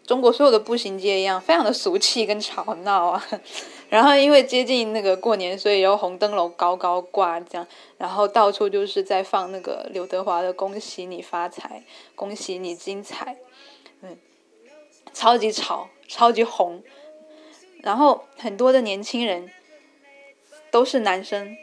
[0.06, 3.26] 中国所有的步行街一样，非常的俗气跟吵闹啊。
[3.88, 11.82] 然后因为接近那个过年，所以有红灯笼高高挂这样，然后到处就是在放那个刘德华的《恭喜你发财，
[12.14, 13.34] 恭喜你精彩》，
[14.02, 14.18] 嗯，
[15.14, 16.82] 超级吵，超级红。
[17.82, 19.50] 然后很多的年轻人
[20.70, 21.56] 都是男生，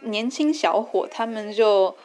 [0.00, 1.96] 年轻小伙，他们就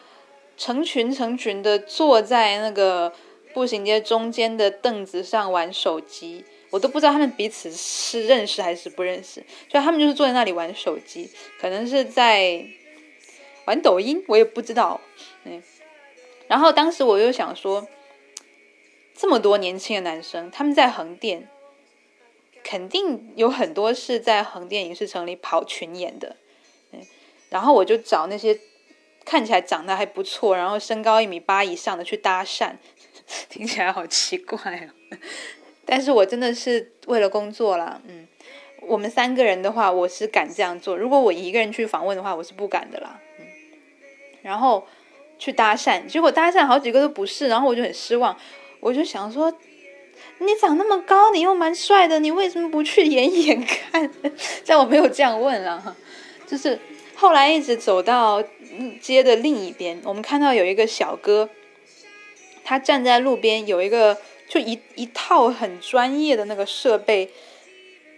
[0.58, 3.14] 成群成群的坐在那个
[3.54, 12.66] 步行街中间的凳子上玩手机，我都不知道他们彼此是认识还是不认识，就他们就是坐在那里玩手机，可能是在
[13.66, 15.00] 玩抖音，我也不知道。
[15.44, 15.62] 嗯，
[16.48, 17.88] 然后当时我又想说，
[19.18, 21.50] 这么多年轻的男生，他们在横店。
[22.64, 26.36] 肯定有很多是在横店影视城里跑群演的，
[26.92, 27.00] 嗯，
[27.50, 28.60] 然后我就找那些
[29.24, 32.74] 看起来长得还不错，然后身高一米八以上的去搭讪，
[33.48, 35.18] 听起来好奇怪哦。
[35.86, 38.28] 但是我真的是为了工作啦，嗯，
[38.82, 40.98] 我们三个人的话，我是敢这样做。
[40.98, 43.46] 如果我一个人去访问的话，我是不敢的啦，嗯。
[44.42, 44.86] 然后
[45.40, 48.38] 去搭讪，结果搭讪好几个都不是，然后我就很失望，
[48.80, 49.54] 我就想说。
[50.40, 54.12] 你长那么高，你又蛮帅的，你为什么不去演演看？
[54.66, 55.96] 但我没有这样问啊，
[56.46, 56.80] 就是
[57.16, 58.44] 后来一直走到
[59.00, 61.50] 街的另一边，我们看到有一个小哥，
[62.64, 67.32] 他站在路边，有一个就一一套很专业的那个设备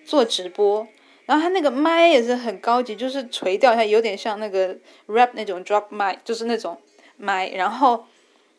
[0.06, 0.88] 做直播，
[1.26, 4.76] 然后他那个麦也是很高级，就是垂钓一下，有点像那个
[5.08, 6.78] rap 那种 drop 麦，就是那种
[7.18, 8.06] 麦，然后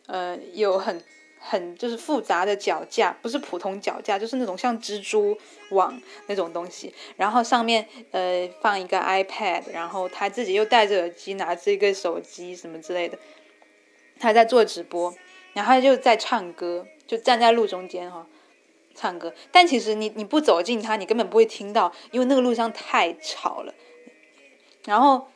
[0.07, 1.03] 呃有很。
[1.43, 5.37] 很就是复杂的脚架，不是普通脚架，就是那种像蜘蛛
[5.71, 6.95] 网那种东西。
[7.17, 13.19] 然后上面呃放一个 iPad，然后他自己又戴着耳机，拿着一个手机什么之类的，
[14.19, 15.13] 他在做直播，
[15.55, 18.27] 然后他就在唱歌，就站在路中间哈
[18.95, 19.33] 唱歌。
[19.51, 23.75] 但其实你你不走近他，你根本不会听到，因为那个路上太吵了。
[24.85, 25.29] 然后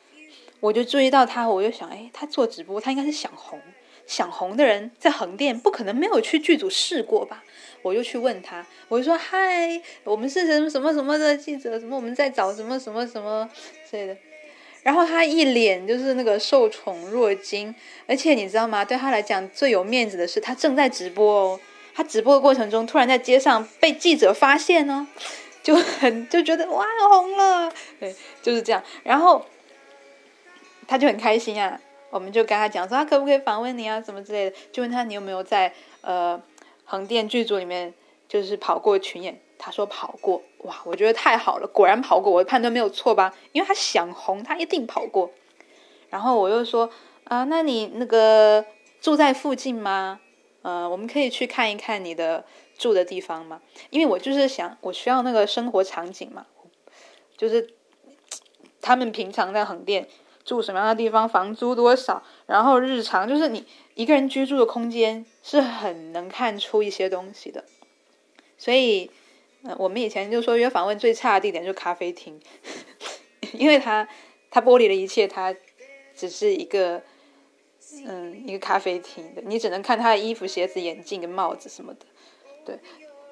[0.59, 3.59] 我就注意到他，我就想，哎，他做直播，他应该是想红。
[4.07, 7.43] 想红的人在横店不可能没有去剧组试过吧？
[7.81, 13.47] 我就去问他，我就说：“嗨，我们是什么什么什么的记者，什么我们在找什么什么什么
[13.89, 14.17] 之类的。”
[14.81, 17.73] 然后他一脸就是那个受宠若惊，
[18.07, 18.83] 而且你知道吗？
[18.83, 21.59] 对他来讲最有面子的是他正在直播哦，
[21.93, 25.07] 他直播的过程中突然在街上被记者发现呢，
[25.61, 28.83] 就很就觉得哇红了，对，就是这样。
[29.03, 29.45] 然后
[30.87, 31.79] 他就很开心啊。
[32.15, 36.41] 我们就跟他讲说，他可不可以访问你啊，什么之类的，就问他你有没有在呃
[36.85, 37.93] 横店剧组里面
[38.29, 39.41] 就是跑过群演。
[39.57, 43.33] 他说跑过，哇，我觉得太好了，果然跑过，我的判断没有错吧？
[43.51, 45.31] 因为他想红，他一定跑过。
[46.09, 46.89] 然后我又说
[47.25, 48.65] 啊，那你那个
[49.01, 50.21] 住在附近吗？
[50.61, 52.45] 呃，我们可以去看一看你的
[52.77, 53.61] 住的地方吗？
[53.89, 56.45] 因为我就是想，我需要那个生活场景嘛，
[57.37, 57.73] 就是
[58.81, 60.07] 他们平常在横店
[60.45, 67.65] 住什么样的地方，房租多少，然后日常就是你一个人居住的空间是很能看出一些东西的。
[68.57, 69.11] 所以，
[69.63, 72.39] 呃，我们以前就说约访问最差的地点就是咖啡厅，
[73.51, 74.07] 因为它
[74.49, 75.53] 它剥离了一切，它
[76.15, 77.01] 只是一个。
[78.07, 81.99] 嗯，一个咖啡厅的，你只能看他的衣服、鞋子、眼镜跟帽子什么的，
[82.65, 82.79] 对。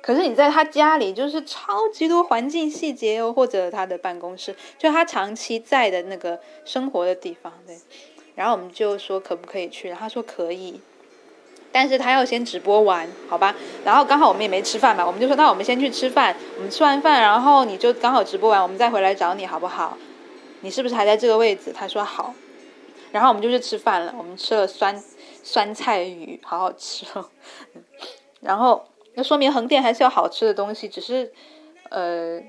[0.03, 7.77] 可是你在他家里，就是超级多环境细节哦，或者他的办公室，就他长期在的那个生活的地方，对。
[8.35, 10.81] 然后我们就说可不可以去，他说可以，
[11.71, 13.55] 但是他要先直播完，好吧？
[13.85, 19.97] 然后刚好我们也没吃饭嘛，我们就说那我们先去吃饭，我们吃完饭，然后你就刚好直播完，我们再回来找你好不好？
[20.59, 21.71] 你是不是还在这个位置？
[21.71, 22.35] 他说好。
[23.13, 25.01] 然后我们就去吃饭了，我们吃了酸
[25.43, 27.29] 酸菜鱼，好好吃哦。
[28.41, 28.83] 然后
[29.15, 31.31] 那说明横店还是有好吃的东西，只是
[31.89, 32.39] 呃，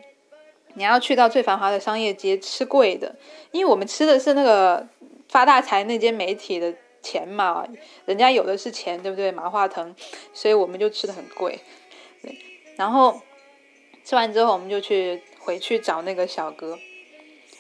[0.75, 3.15] 你要去到最繁华的商业街吃贵的，
[3.53, 4.87] 因为我们吃的是那个
[5.29, 7.67] 发大财那间媒体的钱嘛，
[8.07, 9.31] 人家有的是钱，对不对？
[9.31, 9.95] 马化腾，
[10.33, 11.61] 所以我们就吃的很贵。
[12.23, 12.39] 对，
[12.77, 13.21] 然后
[14.05, 16.79] 吃完之后，我们就去回去找那个小哥，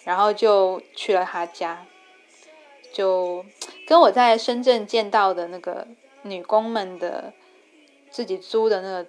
[0.04, 1.86] 然后就去了他家。
[2.92, 3.44] 就
[3.88, 5.86] 跟我在深圳见到的那个
[6.22, 7.32] 女工们的
[8.14, 9.06] 自己租的那个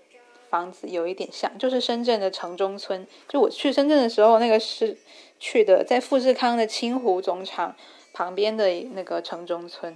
[0.50, 3.06] 房子有一点像，就是深圳的城中村。
[3.30, 4.98] 就我去深圳的时候，那个是
[5.40, 7.76] 去的在富士康的清湖总厂
[8.14, 9.96] 旁边的那个城中村。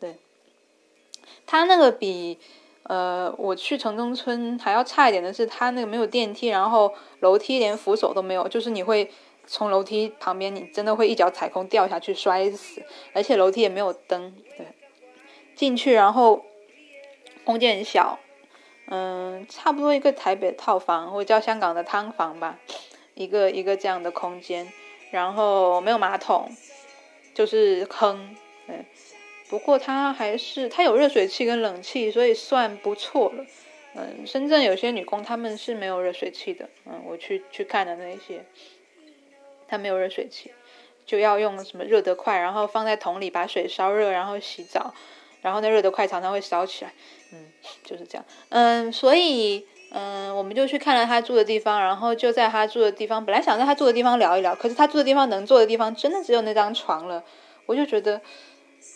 [0.00, 0.16] 对，
[1.44, 2.38] 它那个比
[2.84, 9.10] 呃我去城中村还要差一点的是，它那个没有电梯，然后楼梯连扶手都没有，就是你会。
[9.48, 14.34] 从楼梯旁边，你真的会一脚踩空掉下去摔死，而且楼梯也没有灯。
[14.56, 14.66] 对，
[15.54, 16.44] 进去然后
[17.44, 18.18] 空间很小，
[18.88, 22.58] 嗯，差不多一个台北套房或者叫香港的汤房吧，
[23.14, 24.72] 一个一个这样的空间，
[25.10, 26.50] 然后没有马桶，
[27.34, 28.36] 就是坑。
[28.66, 28.84] 对，
[29.48, 33.44] 不过它还是它有热水器跟冷气，所以算不错了。
[33.94, 36.68] 嗯，深圳有些女工她们是没有热水器的。
[36.84, 38.44] 嗯，我去去看的那些。
[39.68, 40.52] 它没有热水器，
[41.04, 44.94] 就要用什么热得快，然后放在桶里把水烧热，然后洗澡，
[45.46, 46.92] 然后那热得快常常会烧起来，
[47.32, 47.46] 嗯，
[47.84, 57.22] 就是这样，嗯，所以嗯，我们就去看了他住的地方，然后就在他住的地方，本来想在他住的地方聊一聊，可是他住的地方能坐的地方真的只有那张床了，
[57.66, 58.20] 我就觉得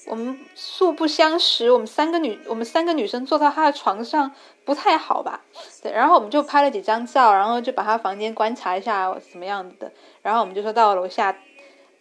[0.09, 4.33] 我们素不相识，我们三个女，我们三个女生坐到他的床上
[4.65, 5.43] 不太好吧？
[5.81, 9.93] 对，然后我们就拍了几张照，然后就把他房间观察一下怎么样的。
[10.23, 11.39] 然后我们就说到楼下，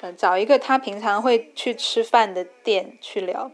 [0.01, 3.51] 嗯，找一个他平常会去吃饭的店去聊。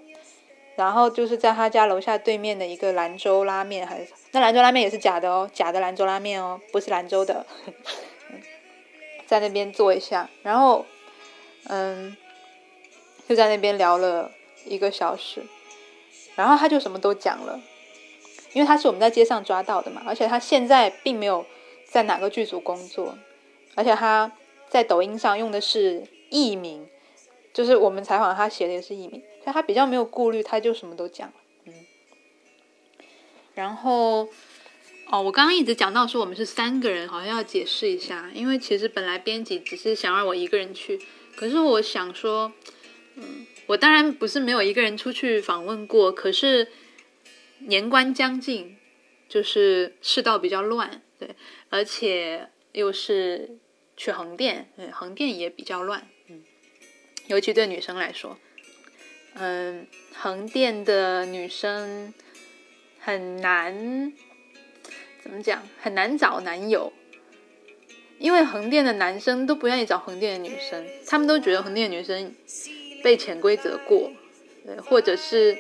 [0.76, 7.46] 然后就是在他家楼下对面的一个兰州拉面，还是那兰州拉面也是假的哦，假的兰州拉面哦，不是兰州的。
[9.28, 10.86] 在那边坐一下，然后
[11.68, 12.16] 嗯，
[13.28, 14.32] 就在那边聊了
[14.66, 15.44] 一个小时。
[16.36, 17.60] 然后他就什么都讲了，
[18.54, 21.46] 因为他是我们在街上抓到的嘛，而且他现在并没有
[21.88, 23.18] 在哪个剧组工作，
[23.76, 24.32] 而且他。
[24.68, 26.86] 在抖音上用的是艺名，
[27.54, 31.32] 就是我们采访他写的也是艺名，他比较没有顾虑，他就什么都讲
[31.66, 31.74] 嗯。
[33.54, 34.28] 然后，
[35.08, 41.00] 哦，我刚刚一直讲到说我们是三个人，好像要解释一下，因为其实本来编辑只是想让我一个人去，
[41.36, 42.52] 可是我想说，
[43.16, 46.68] 嗯，我当然不是没有一个人出去访问过，可是
[47.60, 48.78] 年关将近，
[49.28, 51.36] 就是世道比较乱，对，
[51.70, 53.60] 而且又是。
[53.98, 56.44] 去横店，嗯，横店也比较乱，嗯，
[57.28, 58.38] 尤其对女生来说，
[59.38, 62.14] 嗯，横店的女生
[63.00, 64.14] 很难，
[65.22, 65.62] 怎么讲？
[65.82, 66.94] 很难找男友，
[68.18, 72.34] 因为横店的男生都不愿意找横店的女生，他们都觉得横店的女生
[73.04, 74.10] 被潜规则过，
[74.66, 75.58] 对，或者是，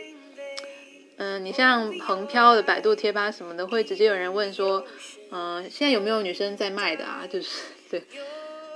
[1.17, 4.85] 嗯，你像横漂的百度贴吧什么的，会直接有人问说，
[5.31, 7.27] 嗯，现在有没有女生在卖的啊？
[7.27, 7.47] 就是。
[7.87, 8.01] 对，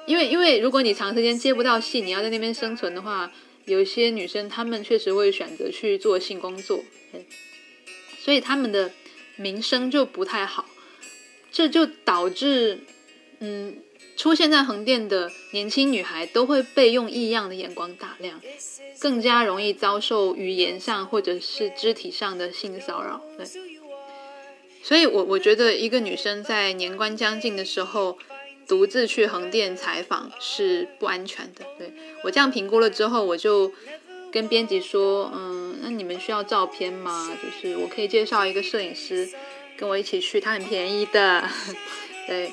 [0.06, 3.32] 因为因为如果你长时间接不到戏，你要在那边生存的话，
[3.70, 6.84] 有一些女生她们确实会选择去做性工作，
[8.20, 8.92] 所以他们的
[9.38, 10.66] 名声就不太好，
[11.52, 12.80] 这就导致，
[13.40, 13.78] 嗯，
[14.18, 18.42] 出现在横店的年轻女孩都会被用异样的眼光打量，
[19.00, 23.24] 更加容易遭受语言上或者是肢体上的性骚扰。
[23.38, 23.46] 对，
[24.84, 28.18] 所以我我觉得一个女生在年关将近的时候。
[28.70, 31.66] 独自去横店采访是不安全的。
[31.78, 31.92] 对
[32.24, 33.74] 我这样评估了之后，我就
[34.32, 37.36] 跟编辑说，嗯，那你们需要照片吗？
[37.44, 39.28] 就是我可以介绍一个摄影师
[39.76, 41.50] 跟我一起去，他很便宜的，
[42.28, 42.52] 对。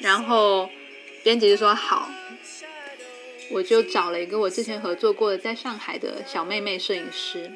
[0.00, 0.68] 然后
[1.22, 2.10] 编辑就说好，
[3.52, 7.52] 我就找了一个我之前合作过的在上海的小妹妹摄影师，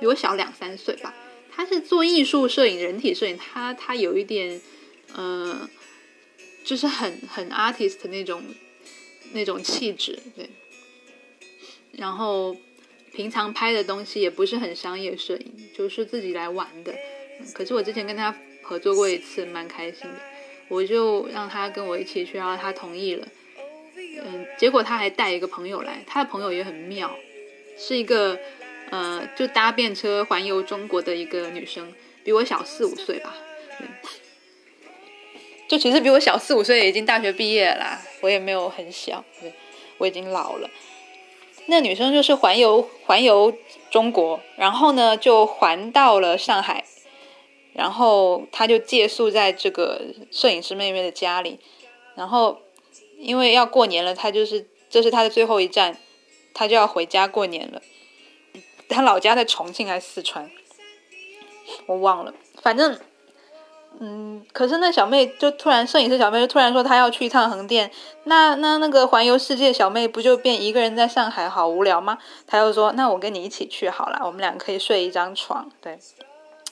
[0.00, 1.14] 比我小两三岁吧。
[1.50, 4.60] 她是做艺术摄影、人体摄影，她她有一点，
[5.16, 5.68] 嗯，
[6.64, 8.42] 就是很很 artist 那种
[9.32, 10.48] 那种气质，对。
[11.92, 12.56] 然后
[13.12, 16.92] 平常拍的东西也不是很商业摄影，就是自己来玩的。
[17.52, 20.18] 可是我之前跟他合作过一次，蛮开心的。
[20.68, 23.28] 我就让他跟我一起去，然后他同意了。
[23.96, 27.14] 嗯，结果他还带一个朋友来，他的朋友也很妙，
[27.76, 28.38] 是一个
[28.90, 31.92] 呃，就搭便车环游中国的一个女生，
[32.24, 33.36] 比我小四五岁吧。
[35.74, 39.24] 就其实比我小四五岁，已经大学毕业了，我也没有很小，
[39.98, 40.70] 我已经老了。
[41.66, 43.52] 那女生就是环游环游
[43.90, 46.84] 中国，然后呢就环到了上海，
[47.72, 50.00] 然后她就借宿在这个
[50.30, 51.58] 摄影师妹妹的家里，
[52.14, 52.60] 然后
[53.18, 55.98] 因为要过年了，她就是这是她的最后一站，
[56.52, 57.82] 她就要回家过年了。
[58.88, 60.48] 她老家在重庆还是四川，
[61.86, 62.96] 我忘了，反正。
[64.00, 67.88] 嗯，可是那小妹就突然，摄影师小妹就突然说她要去一趟横店，
[68.24, 72.18] 那那那个环游世界小妹不就变一个人在上海好无聊吗？
[72.44, 75.96] 她又说那我跟你一起去好了，我们两个可以睡一张床，对，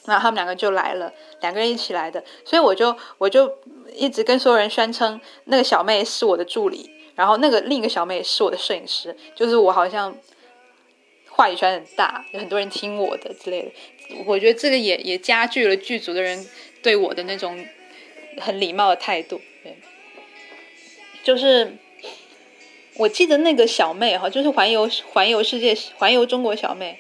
[0.05, 3.51] 然后他们两个就来了，两个人一起来的，所以我就我就
[3.95, 10.13] 一直跟所有人宣称那个小妹是我的助理，然后那个另一个小妹是我的摄影师，就是我好像
[11.31, 16.45] 话语权很大，有很多人听我的之类的，我觉得这个也也加剧了剧组的人。
[16.83, 17.65] 对我的那种
[18.39, 19.77] 很礼貌的态度，对，
[21.23, 21.77] 就是
[22.97, 26.99] 我记得那个小妹哈，就是环游环游世界、环游中国小妹，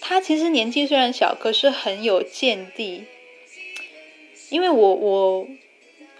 [0.00, 3.04] 她其实年纪虽然小，可是很有见地。
[4.48, 5.46] 因为我我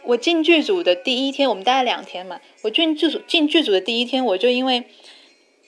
[0.02, 4.84] 我进剧组的第一天，我们待了两天嘛，我进剧组进剧组的第一天，我就因为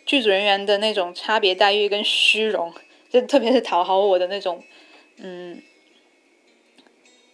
[0.04, 2.74] 剧组人员的那种差别待遇跟虚荣，
[3.10, 4.62] 就特别是讨好我的那种，
[5.16, 5.62] 嗯。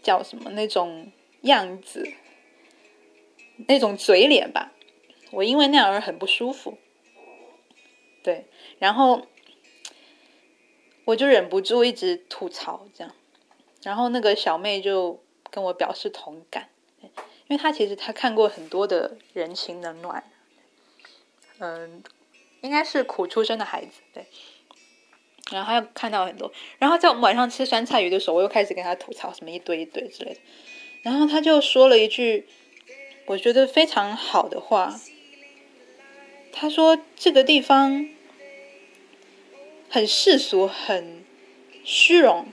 [0.06, 2.08] 叫什么那种样子，
[3.66, 4.70] 那种嘴脸吧，
[5.32, 6.78] 我因为那样而很不舒服。
[8.22, 8.46] 对，
[8.78, 9.26] 然后
[11.06, 13.12] 我就忍不住一直吐槽这样，
[13.82, 16.68] 然后那个小妹就跟我表示同感，
[17.00, 17.10] 因
[17.48, 20.22] 为她其实她看过很多的人情冷暖，
[21.58, 22.00] 嗯，
[22.60, 24.24] 应该是苦出身的孩子，对。
[25.50, 30.40] 然后他又看到很多，然后在我们晚上吃酸菜鱼的时候，我又开始跟他吐槽什么一堆一堆之类的，
[31.02, 32.46] 然后他就说了一句
[33.26, 35.00] 我觉得非常好的话，
[36.52, 38.08] 他说这个地方
[39.88, 41.24] 很世俗、很
[41.84, 42.46] 虚荣、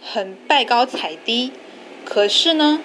[0.00, 1.52] 很拜高踩低，
[2.04, 2.80] 可是呢，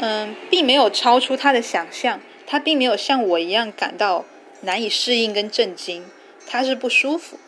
[0.00, 4.24] 嗯，并没有超出他的想象，他并没有像我一样感到
[4.62, 6.04] 难以适应跟震惊。
[6.52, 7.38] 他是不舒服，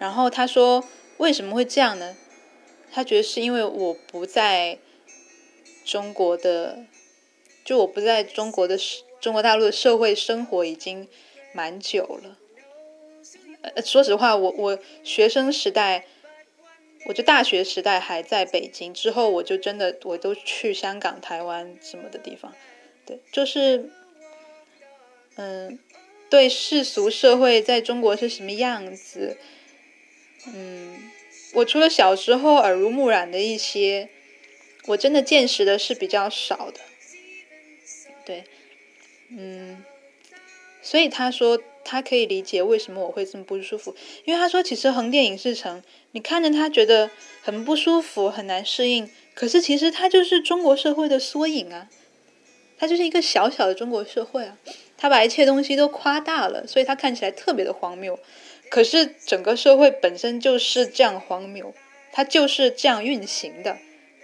[0.00, 0.82] 然后他说
[1.18, 2.16] 为什么会这样呢？
[2.90, 4.78] 他觉得是因为我不在
[5.84, 6.80] 中国的，
[7.64, 8.76] 就我不在中国的
[9.20, 11.06] 中国大陆的社会生活已经
[11.52, 12.36] 蛮久了。
[13.62, 16.04] 呃，说实话，我我学生时代，
[17.06, 22.52] 我就大学时代还在北京，之后我就真的我都去香港、台湾什么的地方，
[23.06, 23.88] 对，就是
[25.36, 25.78] 嗯。
[26.30, 29.38] 对世俗社会在中国是什么样子？
[30.46, 31.10] 嗯，
[31.54, 34.08] 我除了小时候耳濡目染的一些，
[34.86, 36.80] 我真的见识的是比较少的。
[38.24, 38.44] 对，
[39.30, 39.82] 嗯，
[40.82, 47.10] 所以他说他可以理解为什么我会这么不舒服，因为他说其实横店影视城，你看着他觉得
[47.42, 51.88] 很不舒服、很难适应，可是其实它就是中国社会的缩影啊，
[52.76, 54.58] 它就是一个小小的中国社会啊。
[54.98, 58.18] 他把一切东西都夸大了，所以他看起来特别的荒谬。
[58.68, 61.72] 可是整个社会本身就是这样荒谬，
[62.12, 63.78] 它就是这样运行的。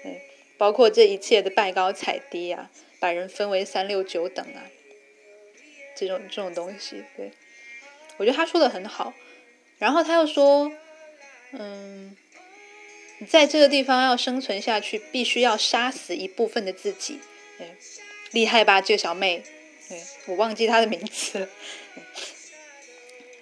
[0.05, 0.17] 嗯，
[0.59, 2.71] 包括这一切的拜高踩低啊，
[3.01, 4.69] 把人分为三六九等啊，
[5.97, 7.31] 这种这种东西，对，
[8.19, 9.15] 我觉得他说的很好。
[9.79, 10.71] 然后他又说，
[11.53, 12.15] 嗯，
[13.29, 17.21] 在这个地方要生存下去，必须要杀死一部分的自己。
[17.61, 17.67] 嗯，
[18.33, 19.43] 厉害吧，这个小妹。
[20.27, 21.49] 我忘记他的名字了。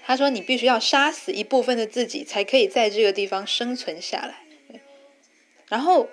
[0.04, 4.40] 他说：“你必须要杀死一部分的自己，才可以在这个地方生存下来。”
[5.70, 6.08] 然后，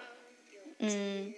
[0.78, 1.34] 嗯，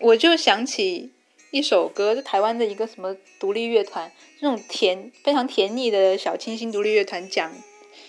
[0.00, 1.10] 我就想起
[1.50, 7.50] 一首歌，就台湾的一个什么独立乐团，那种甜非常甜腻的小清新独立乐团讲，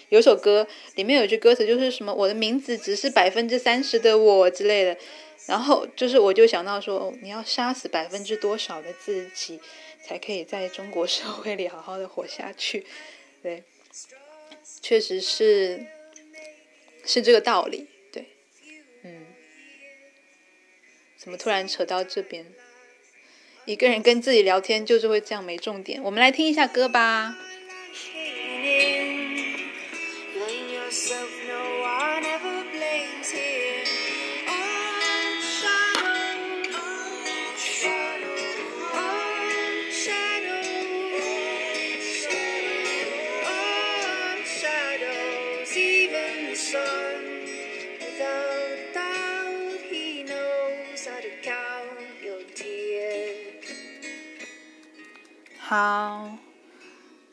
[0.09, 4.97] 有首歌里面有句歌词就是什么我的名字只是百分之三十的我之类的，
[5.47, 9.59] 然后就是我就想到说，你要杀死百分之多少的自己，
[10.07, 12.85] 才可以在中国社会里好好的活下去？
[13.43, 13.63] 对，
[14.81, 15.85] 确实是
[17.05, 17.87] 是这个道理。
[18.11, 18.25] 对，
[19.03, 19.25] 嗯，
[21.17, 22.45] 怎么突然扯到这边？
[23.65, 26.01] 一个人跟自己聊天就是会这样没重点。
[26.01, 27.37] 我们来听一下歌吧。
[55.69, 56.37] 好，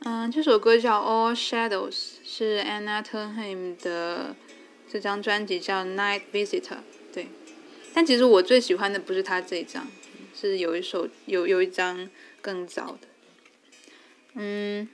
[0.00, 1.92] 嗯，这首歌叫《All Shadows》，
[2.24, 4.34] 是 Anna Turnham 的
[4.90, 6.60] 这张专辑叫《Night Visitor》。
[7.12, 7.28] 对，
[7.94, 9.86] 但其实我最喜欢的不是他这一张，
[10.34, 12.10] 是有一首有有一张
[12.40, 13.06] 更早的。
[14.32, 14.88] 嗯，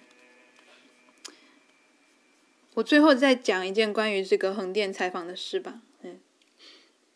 [2.74, 5.80] 我最后再讲一件关于这个横店采访的事吧。
[6.02, 6.20] 嗯，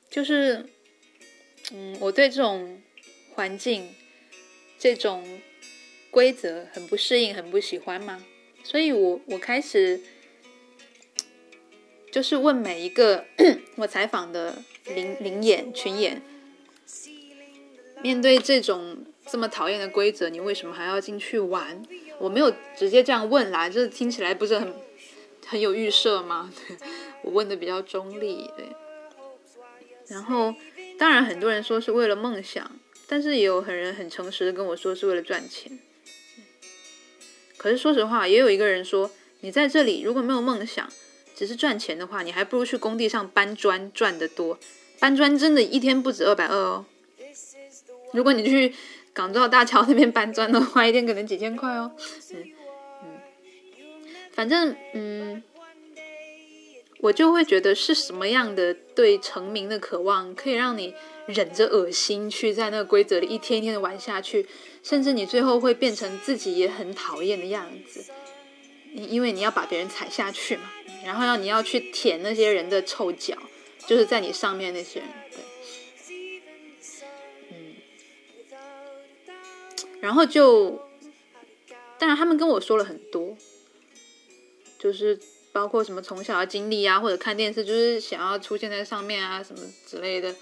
[0.09, 0.71] 就是，
[1.71, 2.81] 嗯，我对这种
[3.35, 3.95] 环境，
[4.79, 5.43] 这种。
[6.15, 8.25] 规则很不适应，很不喜欢吗？
[8.63, 10.01] 所以我我开始
[12.13, 13.25] 就是问每一个
[13.75, 16.23] 我采访的灵灵眼群演，
[18.01, 21.83] 面对这种这么讨厌的规则，你为什么还要进去玩？
[22.21, 24.73] 我没有直接这样问啦，这听起来不是很
[25.45, 26.55] 很有预设吗？
[27.23, 28.67] 我问的比较中立，对。
[30.07, 30.55] 然后
[30.97, 35.77] 当然很多人说是为了梦想，但是也有很人很诚实的跟我说是为了赚钱。
[37.57, 40.89] 可是说实话，也有一个人说，你在这里如果没有梦想，
[41.35, 44.59] 只是赚钱的话，你还不如去工地上搬砖赚得多。
[45.01, 46.87] 搬砖真的一天不止二百二哦。
[48.13, 48.75] 如果你去
[49.13, 51.93] 港珠澳大桥那边搬砖的话，一天可能几千块哦。
[52.33, 52.45] 嗯
[53.03, 53.21] 嗯，
[54.33, 55.43] 反正嗯，
[57.01, 60.95] 我就会觉得是什么样的对成名的渴望，可以让你
[61.27, 64.47] 忍着恶心去在那个规则里一天一天的玩下去。
[64.83, 68.05] 甚至你最后会变成自己也很讨厌的样子，
[68.93, 70.71] 因为你要把别人踩下去嘛，
[71.03, 73.35] 然后要你要去舔那些人的臭脚，
[73.87, 76.43] 就是在你上面那些人，对，
[77.51, 77.77] 嗯，
[80.01, 80.87] 然后就，
[81.99, 83.35] 当然他们跟我说了很多，
[84.79, 85.19] 就是
[85.55, 90.35] 包括什么从小的经历啊，或者看电视就是想要出现在上面啊，什么之类的。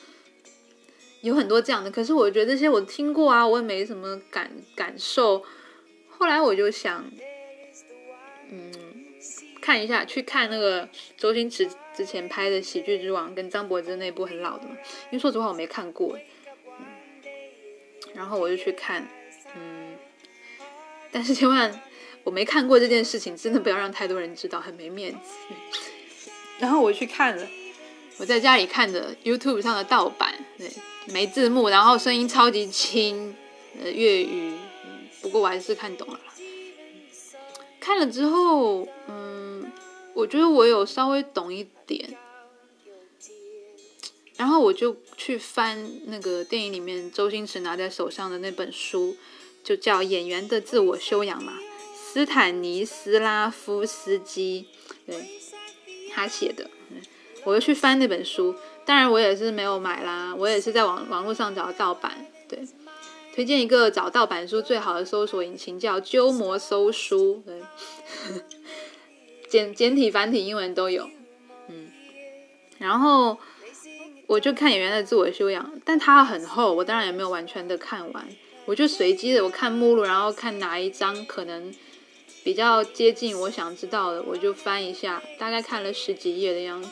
[1.20, 5.44] 有很多这样的，可是我觉得这些我听过啊，我也没什么感感受。
[6.08, 7.04] 后来我就想，
[8.50, 8.72] 嗯，
[9.60, 10.88] 看一下，去看那个
[11.18, 14.74] 周星驰之前拍的《喜剧之王》跟张柏芝那部很老的嘛，
[15.10, 16.18] 因为说实话我没看过。
[16.80, 16.86] 嗯，
[18.14, 19.06] 然后我就去看，
[19.54, 19.94] 嗯，
[21.10, 21.70] 但是千万
[22.24, 25.54] 我没看过这件事情，真的不要让太多人知道，很没面子。
[26.58, 27.48] 然后我去看了，
[28.18, 30.70] 我在家里看的 YouTube 上的盗版，对。
[31.06, 33.34] 没字幕，然后声音超级轻，
[33.82, 34.52] 呃，粤语，
[35.20, 36.20] 不过我还是看懂了。
[37.80, 39.68] 看了之后，嗯，
[40.14, 42.16] 我觉得我有稍微懂一点，
[44.36, 49.16] 然后我就去翻那个电影里面周星驰拿在手上的那本书，
[49.64, 51.54] 就叫《演员的自我修养》嘛，
[52.12, 54.66] 斯坦尼斯拉夫斯基
[55.06, 55.16] 对
[56.12, 56.68] 他写的，
[57.42, 58.54] 我就去翻那本书。
[58.84, 62.26] 当然，我也是没有买啦，我也是在网网络上找盗版。
[62.46, 62.58] 对，
[63.34, 67.62] 推荐一个找盗版书最好的搜索引擎叫鸠摩搜书，对，
[69.48, 71.08] 简简体繁体英文都有。
[71.68, 71.90] 嗯，
[72.76, 73.38] 然后
[74.26, 78.28] 我就看演员的自我修养，但它很厚，我当然也没有完全的看完，
[78.66, 81.72] 我就随机的我看目录，然后看哪一章可能
[82.44, 86.88] 比较接近我想知道的，我就翻一下，大概看了十几页的样子。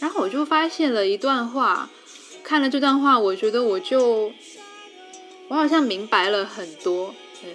[0.00, 1.88] 然后我就发现了一段话，
[2.42, 4.32] 看了这段话，我觉得我就，
[5.48, 7.14] 我好像明白了很多。
[7.44, 7.50] 嗯，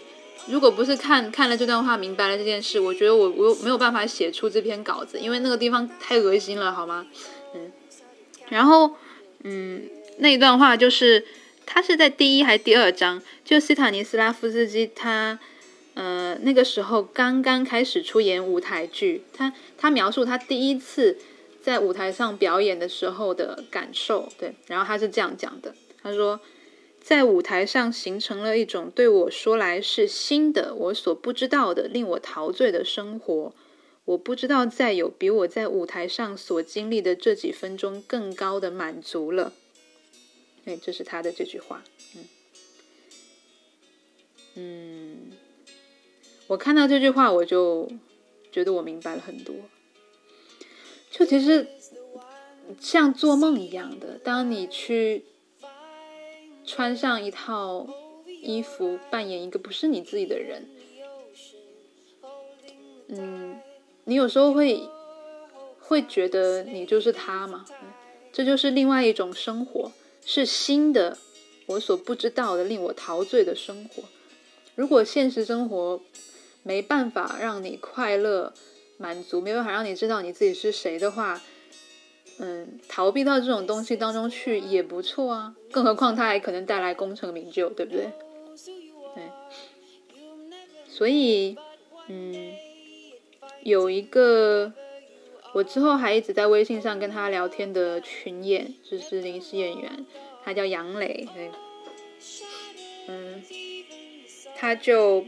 [0.47, 7.05] 如果不是看看了这段话明白了这件事，我觉得我我没有办法写出这篇稿子，因为那个地方太恶心了，好吗？
[7.53, 7.71] 嗯，
[8.49, 8.95] 然后
[9.43, 11.25] 嗯，那一段话就是，
[11.65, 13.21] 他是在第一还是第二章？
[13.45, 15.39] 就斯坦尼斯拉夫斯基他，
[15.93, 21.17] 呃，那个时候刚刚开始出演舞台剧，他他描述他第一次。
[21.63, 26.39] 在舞台上表演的时候的感受，对，然后他是这样讲的，他说
[26.99, 33.53] ：“在舞台上形成了一种对我说来是新的、我所不知道的、令我陶醉的生活。
[34.05, 39.53] 我不知道再有比我在舞台上所经历的这几分钟更高的满足了。
[40.65, 41.83] 对，这是他的这句话。
[42.15, 42.25] 嗯
[44.55, 45.10] 嗯，
[46.51, 47.89] 我看到这句话，我就
[48.51, 49.55] 觉得我明白了很多。
[51.09, 51.65] 就其实
[52.77, 55.23] 像做梦一样的，当你去
[56.65, 57.87] 穿上一套
[58.27, 60.67] 衣服，扮演一个不是你自己的人，
[63.07, 63.57] 嗯，
[64.03, 64.89] 你有时候会
[65.79, 67.65] 会觉得你就是他嘛，
[68.33, 69.93] 这就是另外一种生活，
[70.25, 71.17] 是新的，
[71.67, 74.03] 我所不知道的，令我陶醉的生活。
[74.75, 76.01] 如果现实生活
[76.63, 78.53] 没办法让你快乐。
[78.97, 81.41] 满足没办法让你知道你自己是谁的话，
[82.37, 85.55] 嗯，逃避到这种东西当中去也不错啊。
[85.71, 88.11] 更何况它还可能带来功成名就，对不对？
[89.15, 89.23] 对。
[90.87, 91.57] 所以，
[92.09, 92.53] 嗯，
[93.63, 94.71] 有一个
[95.53, 100.05] 我之后还一直在微信上跟他聊天的群演，就是临时演员，
[100.45, 101.27] 他叫杨磊，
[103.07, 103.43] 嗯，
[104.55, 105.25] 他就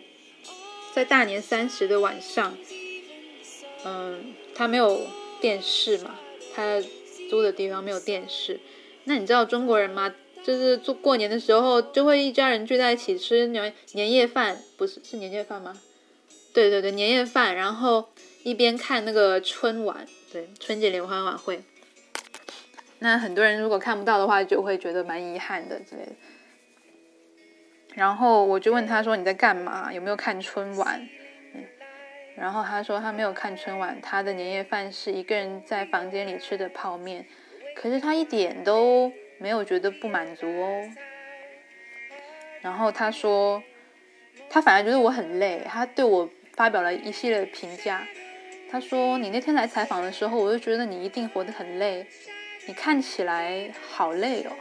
[0.94, 2.56] 在大年三十的晚上。
[3.86, 5.02] 嗯，他没有
[5.41, 6.16] 电视嘛？
[6.56, 6.82] 他
[7.30, 8.60] 租的地方没有电视。
[9.06, 10.14] 那你知道中国人吗？
[10.44, 15.80] 就是做过年的时候，就会一家人聚在一起吃年年夜饭，不是是年夜饭吗？
[16.54, 18.10] 对对对，年夜饭，然后
[18.44, 21.62] 一边看那个春晚，对春节联欢晚会。
[23.00, 26.12] 那很多人如果看不到的话，就会觉得蛮遗憾的之类的。
[27.96, 29.91] 然后我就问他说：“你在干嘛？
[29.94, 31.00] 有没有看春晚？”
[31.54, 31.64] 嗯
[32.36, 37.24] 然后他说他没有看春晚，他的年夜饭是一个人在房间里吃的泡面，
[37.76, 40.82] 可是他一点都没有觉得不满足哦。
[42.62, 43.62] 然后他说，
[44.50, 48.04] 他反而觉得我很累，他对我发表了一系列评价。
[48.72, 52.04] 他说你那天来采访的时候，我就觉得你一定活得很累，
[52.66, 54.52] 你看起来好累哦。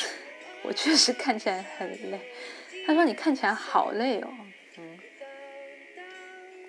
[0.64, 2.20] 我确实看起来很累。
[2.86, 4.28] 他说你看起来好累哦。
[4.78, 4.98] 嗯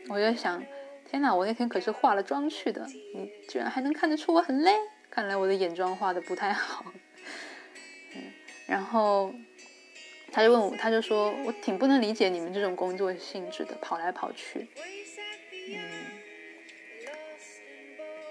[0.10, 0.64] 我就想，
[1.06, 1.36] 天哪！
[1.36, 4.74] 我那天可是化了妆去的，你居然还能看得出我很累？
[5.10, 6.86] 看来我的眼妆画的不太好。
[8.16, 8.24] 嗯，
[8.66, 9.34] 然后
[10.32, 14.70] 他就问我，他就说我挺不能理解你们这种工作性质的，跑来跑去。
[15.52, 15.78] 嗯，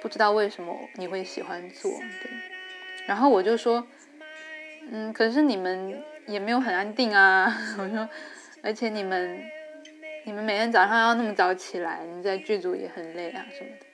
[0.00, 1.90] 不知道为什么你会喜欢做。
[1.90, 2.30] 对，
[3.06, 3.86] 然后我就说，
[4.90, 7.56] 嗯，可是你们也没有很安定啊。
[7.78, 8.08] 我说，
[8.62, 9.40] 而且你们。
[10.28, 13.86] 你们每天早上要那么早起来，你在剧组也很累啊什么的。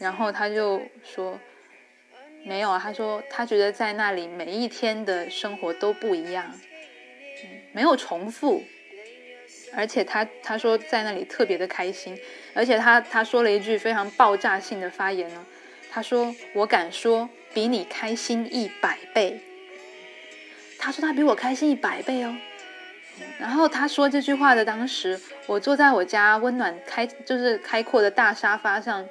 [0.00, 1.38] 然后他就说，
[2.44, 6.52] 没有啊，他说他觉得在那里每一天的生活都不一样，
[7.70, 8.64] 没有重复，
[9.76, 12.18] 而且他他说在那里特别的开心，
[12.52, 15.46] 而且他他说了一句非常爆炸性的发言呢，
[15.92, 19.40] 他说我敢说比你开心一百倍，
[20.84, 22.36] 他说他比我开心一百倍哦。
[23.38, 29.08] 然后他说这句话的当时，我坐在我家温暖开就是开阔的大沙发上，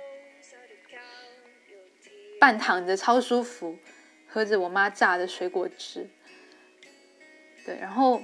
[2.40, 3.80] 半躺着超舒服，
[4.28, 6.08] 喝着我妈榨的水果汁。
[7.66, 8.22] 对，然后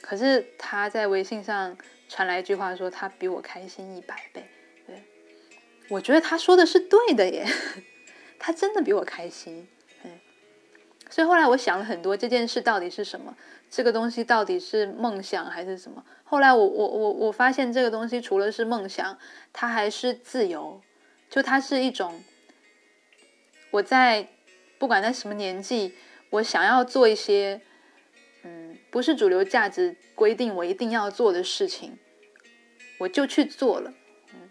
[0.00, 1.78] 可是他在微信上
[2.08, 4.44] 传来一句话，说他比我开心一百倍。
[4.84, 5.04] 对，
[5.88, 7.46] 我觉得他说的是对的耶，
[8.40, 9.68] 他真的比我开心。
[11.10, 13.36] 所以后来我想了很多，这件事到底是什么？
[13.70, 16.04] 这个东西到底是梦想还是什么？
[16.24, 19.18] 后来我我我我发现这个东西除了是梦想，
[19.52, 20.80] 它还是自由。
[21.30, 22.22] 就它是一种
[23.70, 24.26] 我在
[24.78, 25.94] 不管在什么年纪，
[26.30, 27.60] 我想要做一些
[28.44, 31.98] 嗯不是主流价值规定我一定要做的事情，
[32.96, 33.92] 我就去做了。
[34.32, 34.48] 嗯，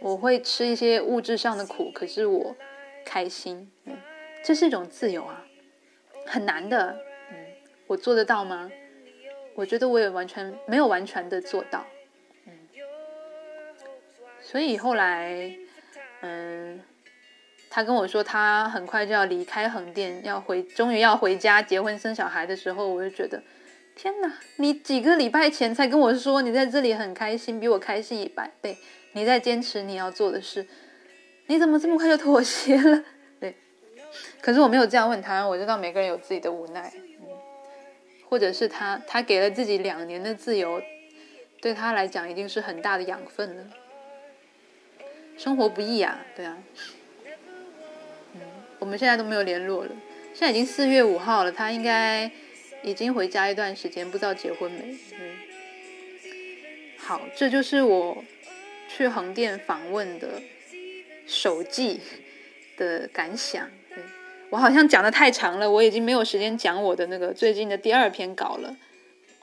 [0.00, 2.56] 我会吃一些物质上的苦，可是我
[3.04, 3.70] 开心。
[3.84, 3.98] 嗯，
[4.42, 5.45] 这是一种自由啊，
[6.26, 6.96] 很难的。
[7.30, 7.36] 嗯
[7.86, 8.68] 我做得到吗？
[9.54, 11.86] 我觉得我也完全没有完全的做到，
[12.46, 12.52] 嗯，
[14.42, 15.56] 所以后来，
[16.20, 16.80] 嗯，
[17.70, 23.40] 他跟我说他很快就要离开横店，要回，终于要回家结婚生小孩的时候，我就觉得，
[23.94, 24.32] 天哪！
[24.56, 28.76] 你几个礼拜前才跟我说你在这里很开心，比我开心一百倍，
[29.12, 30.66] 你在坚持你要做的事，
[31.46, 33.04] 你怎么这么快就妥协了？
[34.40, 36.92] 可是我没有这样问他，我知道每个人有自己的无奈。
[36.94, 37.26] 嗯
[38.28, 40.82] 或者是他，他给了自己两年的自由，
[41.60, 43.64] 对他来讲已经是很大的养分了。
[45.38, 46.58] 生活不易啊，对啊。
[48.34, 48.40] 嗯，
[48.80, 49.90] 我们现在都没有联络了，
[50.34, 52.28] 现在已经四月五号了，他应该
[52.82, 54.98] 已经回家一段时间，不知道结婚没。
[55.20, 55.36] 嗯，
[56.98, 58.24] 好，这就是我
[58.88, 60.42] 去横店访问的
[61.28, 62.00] 手记
[62.76, 63.70] 的感想。
[64.50, 68.76] 我好像讲的太长了，我已经没有时间讲我的那个最近的第二篇稿了。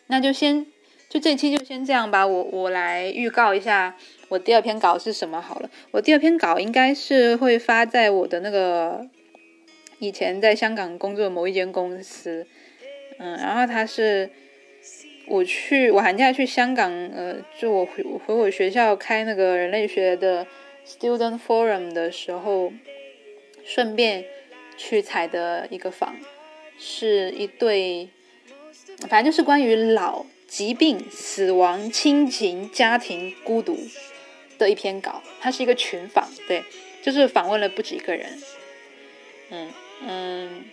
[0.07, 0.65] 那就先，
[1.09, 2.25] 就这期就先这样吧。
[2.25, 3.95] 我我来预告一下
[4.29, 5.69] 我第二篇稿是什么好了。
[5.91, 9.05] 我第二篇稿应该是会发在我的那个
[9.99, 12.47] 以前在香港工作的某一间公司，
[13.19, 14.29] 嗯，然后他是
[15.27, 20.47] 我去我寒假去香港，呃，就我回回我学校开那个人类学的
[20.87, 22.71] Student Forum 的时候，
[23.65, 24.23] 顺便。
[24.77, 26.15] 去采的一个访，
[26.77, 28.09] 是一对，
[29.07, 33.77] 反正就是关于老、疾病、死亡、亲情、家庭、孤独
[34.57, 35.21] 的一篇稿。
[35.39, 36.63] 它是一个群访，对，
[37.01, 38.41] 就是访问了不止一个人。
[39.49, 39.69] 嗯
[40.01, 40.65] 嗯，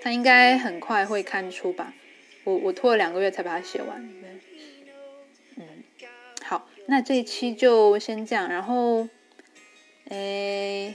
[0.00, 1.92] 他应该很快会看出吧？
[2.44, 4.08] 我我拖了两个月才把它写完。
[5.56, 5.64] 嗯，
[6.44, 9.08] 好，那这一期就先这样，然后，
[10.08, 10.94] 诶。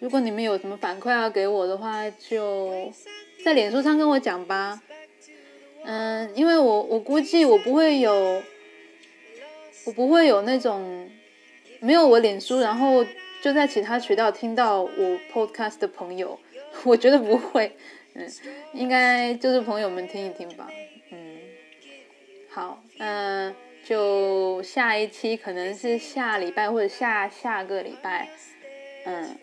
[0.00, 2.90] 如果你们有什么反馈要给我的话，就
[3.44, 4.82] 在脸书上跟我讲吧。
[5.84, 8.42] 嗯，因为我我估计我不会有，
[9.86, 11.08] 我不会有那种
[11.80, 13.04] 没有我脸书，然后
[13.42, 16.38] 就在其他渠道听到我 podcast 的朋友，
[16.84, 17.76] 我觉得不会。
[18.14, 18.26] 嗯，
[18.72, 20.68] 应该就是朋友们听一听吧。
[21.10, 21.38] 嗯，
[22.48, 28.28] 好，嗯，就下一期可能是下礼拜或者下下个礼拜。
[29.04, 29.36] 嗯。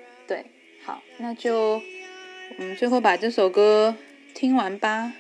[0.88, 1.84] 好那就
[2.58, 3.94] 我们最后把这首歌
[4.34, 5.12] 听完吧。